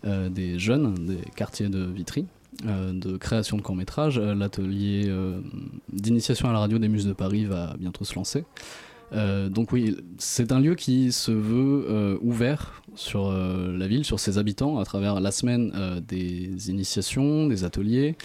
[0.05, 2.25] des jeunes des quartiers de Vitry
[2.65, 4.17] euh, de création de courts-métrages.
[4.17, 5.41] Euh, L'atelier euh,
[5.91, 8.45] d'initiation à la radio des Muses de Paris va bientôt se lancer.
[9.11, 14.79] Donc oui, c'est un lieu qui se veut ouvert sur la ville, sur ses habitants,
[14.79, 15.71] à travers la semaine
[16.05, 18.17] des initiations, des ateliers,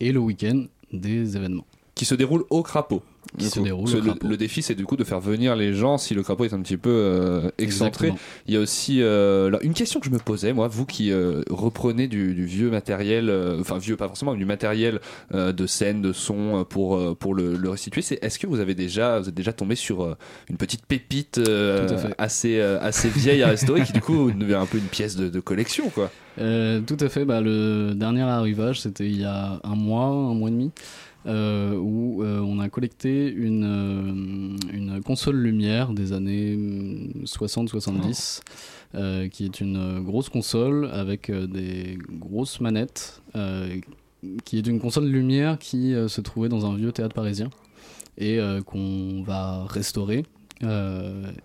[0.00, 1.66] et le week-end des événements.
[1.94, 3.04] Qui se déroule au crapaud.
[3.38, 3.88] Qui se déroule
[4.22, 6.60] le, défi, c'est du coup de faire venir les gens si le crapaud est un
[6.60, 8.08] petit peu euh, excentré.
[8.08, 8.18] Exactement.
[8.46, 11.10] Il y a aussi euh, là, une question que je me posais, moi, vous qui
[11.10, 15.00] euh, reprenez du, du vieux matériel, euh, enfin vieux pas forcément, mais du matériel
[15.34, 18.02] euh, de scène, de son euh, pour pour le, le restituer.
[18.02, 20.16] C'est est-ce que vous avez déjà vous êtes déjà tombé sur euh,
[20.48, 24.66] une petite pépite euh, assez euh, assez vieille à restaurer qui du coup devient un
[24.66, 26.10] peu une pièce de, de collection quoi?
[26.38, 27.24] Euh, tout à fait.
[27.24, 30.72] Bah, le dernier arrivage, c'était il y a un mois, un mois et demi,
[31.26, 36.56] euh, où euh, on a collecté une, euh, une console lumière des années
[37.24, 38.42] 60-70,
[38.94, 43.22] euh, qui est une grosse console avec des grosses manettes,
[44.44, 47.50] qui est une console lumière qui se trouvait dans un vieux théâtre parisien
[48.16, 50.24] et qu'on va restaurer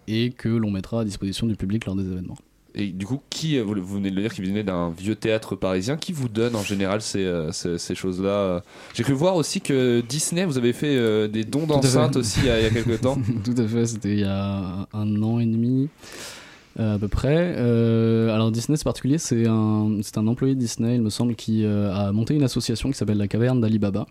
[0.08, 2.38] et que l'on mettra à disposition du public lors des événements.
[2.76, 5.16] Et du coup, qui, euh, vous, vous venez de le dire, qui venait d'un vieux
[5.16, 8.62] théâtre parisien, qui vous donne en général ces, euh, ces, ces choses-là
[8.94, 12.48] J'ai cru voir aussi que Disney, vous avez fait euh, des dons d'enceintes aussi il
[12.48, 13.18] y a, il y a quelques temps.
[13.44, 15.90] Tout à fait, c'était il y a un an et demi
[16.80, 17.56] euh, à peu près.
[17.58, 21.36] Euh, alors Disney c'est particulier, c'est un, c'est un employé de Disney, il me semble,
[21.36, 24.06] qui euh, a monté une association qui s'appelle la Caverne d'Alibaba,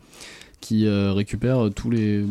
[0.61, 2.25] qui euh, récupère tous les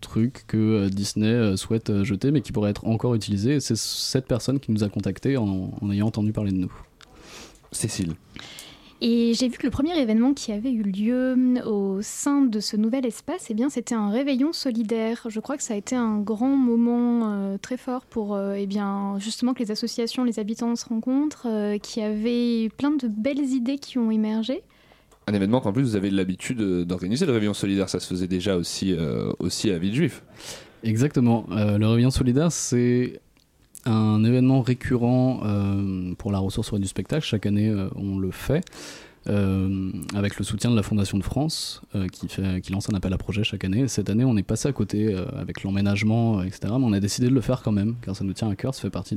[0.00, 3.60] trucs que euh, Disney euh, souhaite euh, jeter, mais qui pourraient être encore utilisés.
[3.60, 6.72] C'est cette personne qui nous a contactés en, en ayant entendu parler de nous.
[7.70, 8.14] Cécile.
[9.04, 12.60] Et j'ai vu que le premier événement qui avait eu lieu hum, au sein de
[12.60, 15.26] ce nouvel espace, eh bien, c'était un réveillon solidaire.
[15.28, 18.66] Je crois que ça a été un grand moment euh, très fort pour euh, eh
[18.66, 23.40] bien, justement que les associations, les habitants se rencontrent, euh, qui avait plein de belles
[23.40, 24.62] idées qui ont émergé.
[25.26, 28.26] Un événement qu'en plus vous avez l'habitude euh, d'organiser, le Réveillon Solidaire, ça se faisait
[28.26, 30.22] déjà aussi, euh, aussi à Villejuif.
[30.82, 31.46] Exactement.
[31.52, 33.20] Euh, le Réveillon solidaire, c'est
[33.84, 35.40] un événement récurrent
[36.18, 37.24] pour la ressourcerie du spectacle.
[37.24, 38.64] Chaque année, on le fait.
[39.26, 43.18] avec le soutien de la Fondation de France qui, fait, qui lance un appel à
[43.18, 43.88] projet chaque année.
[43.88, 46.60] Cette année, on est passé à côté avec l'emménagement, etc.
[46.78, 48.72] Mais on a décidé de le faire quand même, car ça nous tient à cœur,
[48.72, 49.16] ça fait partie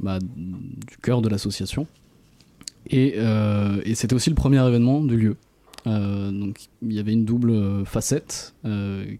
[0.00, 1.86] bah, du cœur de l'association.
[2.90, 5.36] Et, euh, et c'était aussi le premier événement du lieu.
[5.86, 8.54] Euh, donc il y avait une double euh, facette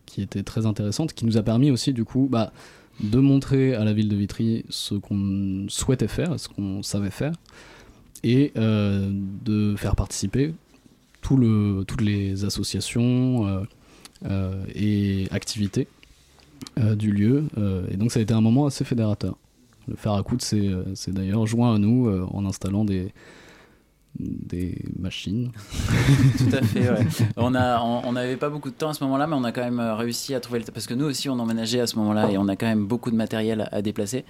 [0.06, 2.52] qui était très intéressante, qui nous a permis aussi du coup bah,
[3.00, 7.32] de montrer à la ville de Vitry ce qu'on souhaitait faire, ce qu'on savait faire,
[8.22, 10.54] et de faire participer
[11.20, 13.64] tout le, toutes les associations
[14.74, 15.88] et activités
[16.76, 17.44] du lieu.
[17.90, 19.36] Et donc ça a été un moment assez fédérateur.
[19.88, 23.12] Le fer à coudre s'est d'ailleurs joint à nous en installant des,
[24.18, 25.50] des machines.
[26.38, 27.06] Tout à fait, ouais.
[27.36, 29.52] On a, on on n'avait pas beaucoup de temps à ce moment-là, mais on a
[29.52, 31.96] quand même euh, réussi à trouver le parce que nous aussi on emménageait à ce
[31.96, 34.24] moment-là et on a quand même beaucoup de matériel à déplacer.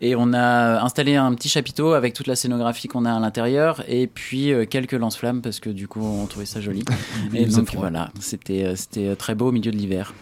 [0.00, 3.84] Et on a installé un petit chapiteau avec toute la scénographie qu'on a à l'intérieur
[3.88, 6.84] et puis euh, quelques lance-flammes parce que du coup on trouvait ça joli.
[7.34, 10.14] et donc voilà, c'était euh, c'était très beau au milieu de l'hiver.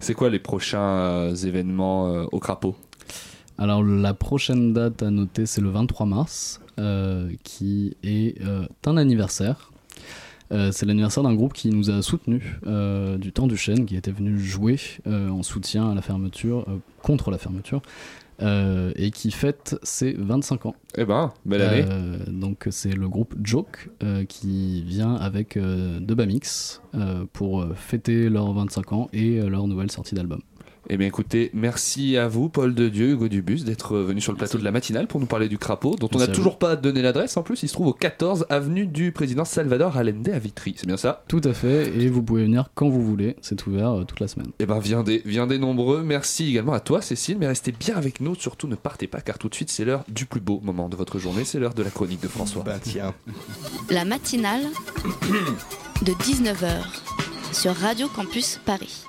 [0.00, 2.76] C'est quoi les prochains euh, événements euh, au crapaud?
[3.58, 6.67] Alors la prochaine date à noter, c'est le 23 mars, euh,
[7.42, 9.70] qui est euh, un anniversaire.
[10.50, 13.96] Euh, c'est l'anniversaire d'un groupe qui nous a soutenus euh, du temps du chêne, qui
[13.96, 17.82] était venu jouer euh, en soutien à la fermeture, euh, contre la fermeture,
[18.40, 20.74] euh, et qui fête ses 25 ans.
[20.96, 21.84] Eh ben, belle année.
[21.90, 27.60] Euh, donc c'est le groupe Joke euh, qui vient avec euh, deux Bamix euh, pour
[27.60, 30.40] euh, fêter leurs 25 ans et euh, leur nouvelle sortie d'album.
[30.90, 34.38] Eh bien écoutez, merci à vous, Paul de Dieu, Hugo Dubus, d'être venu sur le
[34.38, 37.02] plateau de la matinale pour nous parler du crapaud, dont on n'a toujours pas donné
[37.02, 37.36] l'adresse.
[37.36, 40.86] En plus, il se trouve au 14 avenue du président Salvador Allende à Vitry, c'est
[40.86, 41.24] bien ça?
[41.28, 44.28] Tout à fait, et vous pouvez venir quand vous voulez, c'est ouvert euh, toute la
[44.28, 44.48] semaine.
[44.60, 48.22] Eh viens des, viens des nombreux, merci également à toi Cécile, mais restez bien avec
[48.22, 50.88] nous, surtout ne partez pas car tout de suite c'est l'heure du plus beau moment
[50.88, 52.62] de votre journée, c'est l'heure de la chronique de François.
[52.62, 53.12] Bah tiens.
[53.90, 54.62] La matinale
[56.02, 56.82] de 19h
[57.52, 59.04] sur Radio Campus Paris.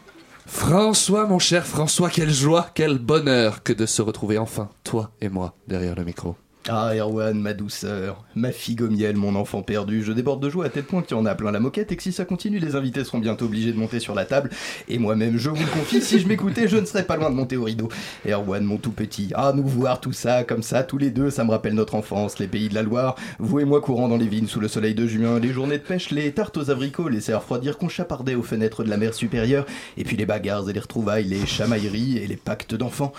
[0.49, 5.29] François, mon cher François, quelle joie, quel bonheur que de se retrouver enfin, toi et
[5.29, 6.35] moi, derrière le micro.
[6.71, 10.03] Ah, Erwan, ma douceur, ma figue au mon enfant perdu.
[10.03, 11.95] Je déborde de joie à tel point qu'il y en a plein la moquette et
[11.95, 14.51] que si ça continue, les invités seront bientôt obligés de monter sur la table.
[14.87, 17.35] Et moi-même, je vous le confie, si je m'écoutais, je ne serais pas loin de
[17.35, 17.89] monter au rideau.
[18.27, 19.31] Erwan, mon tout petit.
[19.33, 22.37] Ah, nous voir tout ça, comme ça, tous les deux, ça me rappelle notre enfance,
[22.37, 23.15] les pays de la Loire.
[23.39, 25.83] Vous et moi courant dans les vignes sous le soleil de juin, les journées de
[25.83, 29.15] pêche, les tartes aux abricots, les serres refroidir qu'on chapardait aux fenêtres de la mer
[29.15, 29.65] supérieure,
[29.97, 33.11] et puis les bagarres et les retrouvailles, les chamailleries et les pactes d'enfants.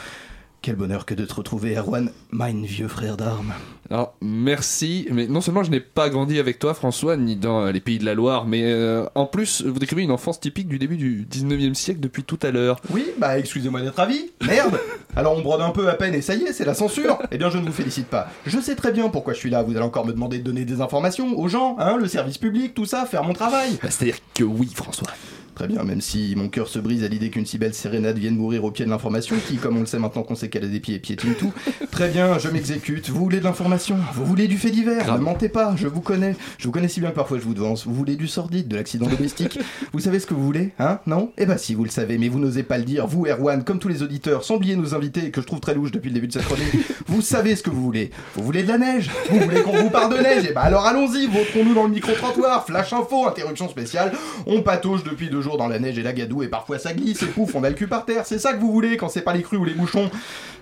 [0.62, 3.54] Quel bonheur que de te retrouver, Erwan, mine vieux frère d'armes.
[3.88, 7.72] Alors, merci, mais non seulement je n'ai pas grandi avec toi, François, ni dans euh,
[7.72, 10.78] les pays de la Loire, mais euh, en plus, vous décrivez une enfance typique du
[10.78, 12.78] début du 19e siècle depuis tout à l'heure.
[12.90, 14.32] Oui, bah excusez-moi d'être ravi.
[14.46, 14.78] Merde
[15.16, 17.38] Alors on brode un peu à peine et ça y est, c'est la censure Eh
[17.38, 18.28] bien je ne vous félicite pas.
[18.44, 20.66] Je sais très bien pourquoi je suis là, vous allez encore me demander de donner
[20.66, 23.78] des informations aux gens, hein, le service public, tout ça, faire mon travail.
[23.82, 25.08] Bah, C'est-à-dire que oui, François.
[25.55, 28.36] Très bien, même si mon cœur se brise à l'idée qu'une si belle sérénade vienne
[28.36, 30.68] mourir au pied de l'information, qui, comme on le sait maintenant qu'on sait qu'elle a
[30.68, 31.53] des pieds et piétine tout.
[31.90, 33.11] Très bien, je m'exécute.
[33.11, 33.96] Vous voulez de l'information?
[34.14, 35.12] Vous voulez du fait divers?
[35.18, 36.34] Ne mentez pas, je vous connais.
[36.59, 37.86] Je vous connais si bien que parfois je vous devance.
[37.86, 39.59] Vous voulez du sordide, de l'accident domestique?
[39.92, 41.01] Vous savez ce que vous voulez Hein?
[41.07, 41.32] Non?
[41.36, 43.07] Eh bah si, vous le savez, mais vous n'osez pas le dire.
[43.07, 45.90] Vous, Erwan, comme tous les auditeurs, sans oublier nos invités, que je trouve très louches
[45.90, 46.72] depuis le début de cette chronique,
[47.07, 48.11] vous savez ce que vous voulez.
[48.34, 49.11] Vous voulez de la neige?
[49.30, 52.64] Vous voulez qu'on vous parle de neige Eh bah alors allons-y, voterons-nous dans le micro-trottoir,
[52.66, 54.12] flash info, interruption spéciale.
[54.46, 57.22] On patauge depuis deux jours dans la neige et la gadoue, et parfois ça glisse,
[57.22, 58.26] et pouf, on a le cul par terre.
[58.26, 60.11] C'est ça que vous voulez quand c'est pas les crues ou les bouchons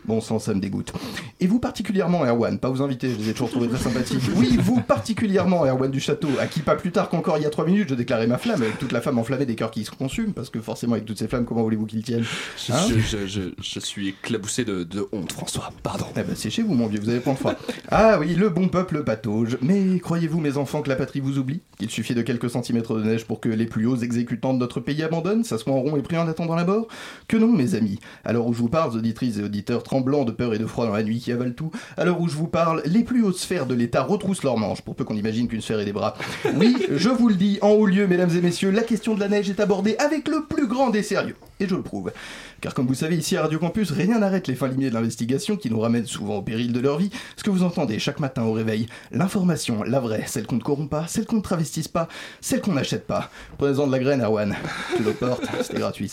[0.04, 0.92] Bon sang, ça me dégoûte.
[1.40, 4.22] Et vous particulièrement, Erwan, pas vous inviter, je les ai toujours trouvés très sympathiques.
[4.36, 7.50] Oui, vous particulièrement, Erwan du Château, à qui pas plus tard qu'encore il y a
[7.50, 9.90] trois minutes, je déclarais ma flamme, avec toute la flamme enflammée des cœurs qui se
[9.90, 12.24] consument, parce que forcément, avec toutes ces flammes, comment voulez-vous qu'ils tiennent?
[12.56, 12.76] Je, Hein?
[12.88, 15.70] je- je- je- je suis éclaboussé de, de honte, François.
[15.82, 16.06] Pardon.
[16.16, 17.56] Eh ben, c'est chez vous, mon vieux, vous avez point de foi.
[17.90, 19.58] Ah oui, le bon peuple patauge.
[19.62, 21.60] Mais croyez-vous, mes enfants, que la patrie vous oublie?
[21.78, 24.67] Qu'il suffit de quelques centimètres de neige pour que les plus hauts exécutants de notre
[24.80, 26.86] pays abandonnent, s'assoient en rond et prient en attendant la mort?
[27.26, 27.98] Que non, mes amis.
[28.24, 30.86] À l'heure où je vous parle, auditrices et auditeurs tremblants de peur et de froid
[30.86, 33.38] dans la nuit qui avale tout, à l'heure où je vous parle, les plus hautes
[33.38, 36.14] sphères de l'État retroussent leurs manches, pour peu qu'on imagine qu'une sphère ait des bras.
[36.54, 39.28] Oui, je vous le dis, en haut lieu, mesdames et messieurs, la question de la
[39.28, 41.36] neige est abordée avec le plus grand des sérieux.
[41.60, 42.12] Et je le prouve.
[42.60, 45.56] Car comme vous savez, ici à Radio Campus, rien n'arrête les fins limiers de l'investigation
[45.56, 47.10] qui nous ramènent souvent au péril de leur vie.
[47.36, 50.90] Ce que vous entendez chaque matin au réveil, l'information, la vraie, celle qu'on ne corrompt
[50.90, 52.08] pas, celle qu'on ne travestisse pas,
[52.40, 53.30] celle qu'on n'achète pas.
[53.58, 54.56] Prenez-en de la graine, Erwan.
[54.96, 56.10] Tu le portes, c'était gratuit.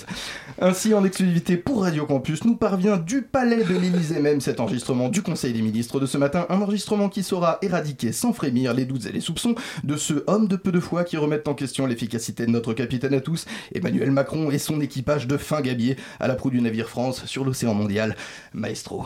[0.61, 5.09] Ainsi, en exclusivité pour Radio Campus, nous parvient du palais de l'Élysée même cet enregistrement
[5.09, 6.45] du Conseil des ministres de ce matin.
[6.49, 10.47] Un enregistrement qui saura éradiquer sans frémir les doutes et les soupçons de ce homme
[10.47, 14.11] de peu de foi qui remettent en question l'efficacité de notre capitaine à tous, Emmanuel
[14.11, 17.73] Macron et son équipage de fin gabier à la proue du navire France sur l'océan
[17.73, 18.15] mondial.
[18.53, 19.05] Maestro.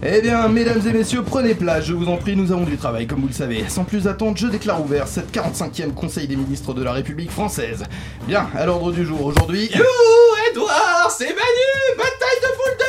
[0.00, 3.08] Eh bien, mesdames et messieurs, prenez place, je vous en prie, nous avons du travail,
[3.08, 3.64] comme vous le savez.
[3.68, 7.82] Sans plus attendre, je déclare ouvert cette 45e Conseil des ministres de la République française.
[8.28, 9.68] Bien, à l'ordre du jour aujourd'hui...
[10.52, 12.84] Edouard, c'est Manu Bataille de boule de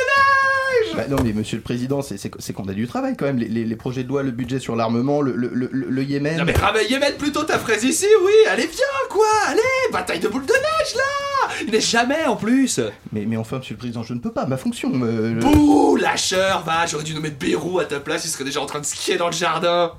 [0.86, 3.48] neige Bah non mais monsieur le président, c'est- qu'on a du travail quand même, les,
[3.48, 6.36] les- les projets de loi, le budget sur l'armement, le, le, le, le Yémen...
[6.38, 8.32] Non mais ramène Yémen plutôt ta fraise ici, oui.
[8.50, 9.26] Allez viens, quoi.
[9.48, 9.60] Allez
[9.92, 11.54] Bataille de boule de neige, là.
[11.66, 12.80] Il n'est jamais, en plus.
[13.12, 14.90] Mais, mais enfin, monsieur le président, je ne peux pas, ma fonction...
[15.02, 18.66] euh, Bouh, lâcheur, va J'aurais dû nommer Bérou à ta place, il serait déjà en
[18.66, 19.92] train de skier dans le jardin.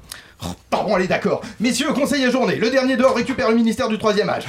[0.70, 1.42] Pardon, allez, d'accord.
[1.60, 4.46] Messieurs, conseil à journée, le dernier dehors récupère le ministère du troisième âge.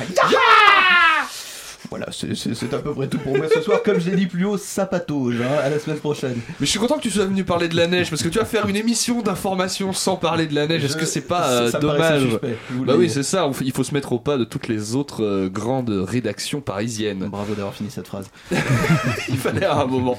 [2.10, 3.82] C'est c'est à peu près tout pour moi ce soir.
[3.82, 5.36] Comme je l'ai dit plus haut, ça patauge.
[5.40, 5.58] hein.
[5.62, 6.36] À la semaine prochaine.
[6.60, 8.38] Mais je suis content que tu sois venu parler de la neige parce que tu
[8.38, 10.84] vas faire une émission d'information sans parler de la neige.
[10.84, 13.50] Est-ce que c'est pas euh, ça dommage suspect, Bah oui, c'est ça.
[13.62, 17.28] Il faut se mettre au pas de toutes les autres euh, grandes rédactions parisiennes.
[17.30, 18.26] Bravo d'avoir fini cette phrase.
[19.28, 20.18] Il fallait à un moment.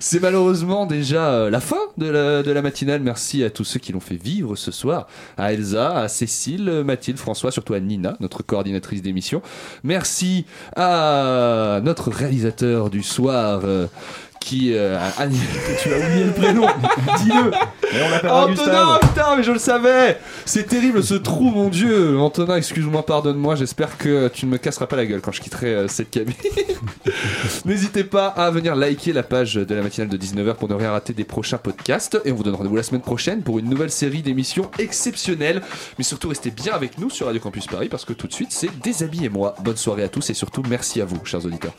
[0.00, 3.00] C'est malheureusement déjà euh, la fin de la, de la matinale.
[3.02, 5.06] Merci à tous ceux qui l'ont fait vivre ce soir.
[5.36, 9.42] À Elsa, à Cécile, Mathilde, François, surtout à Nina, notre coordinatrice d'émission.
[9.82, 10.46] Merci
[10.76, 10.97] à
[11.82, 13.62] notre réalisateur du soir.
[14.40, 15.38] Qui euh, a animé-
[15.82, 16.66] Tu as oublié le prénom.
[17.22, 17.50] Dis-le.
[18.28, 23.54] Antonin, putain, mais je le savais C'est terrible ce trou, mon dieu Antonin, excuse-moi, pardonne-moi,
[23.56, 26.34] j'espère que tu ne me casseras pas la gueule quand je quitterai euh, cette cabine.
[27.64, 30.92] N'hésitez pas à venir liker la page de la matinale de 19h pour ne rien
[30.92, 32.20] rater des prochains podcasts.
[32.24, 35.62] Et on vous donne rendez-vous la semaine prochaine pour une nouvelle série d'émissions exceptionnelles.
[35.98, 38.52] Mais surtout, restez bien avec nous sur Radio Campus Paris parce que tout de suite,
[38.52, 39.54] c'est Déshabillez-moi.
[39.62, 41.72] Bonne soirée à tous et surtout, merci à vous, chers auditeurs.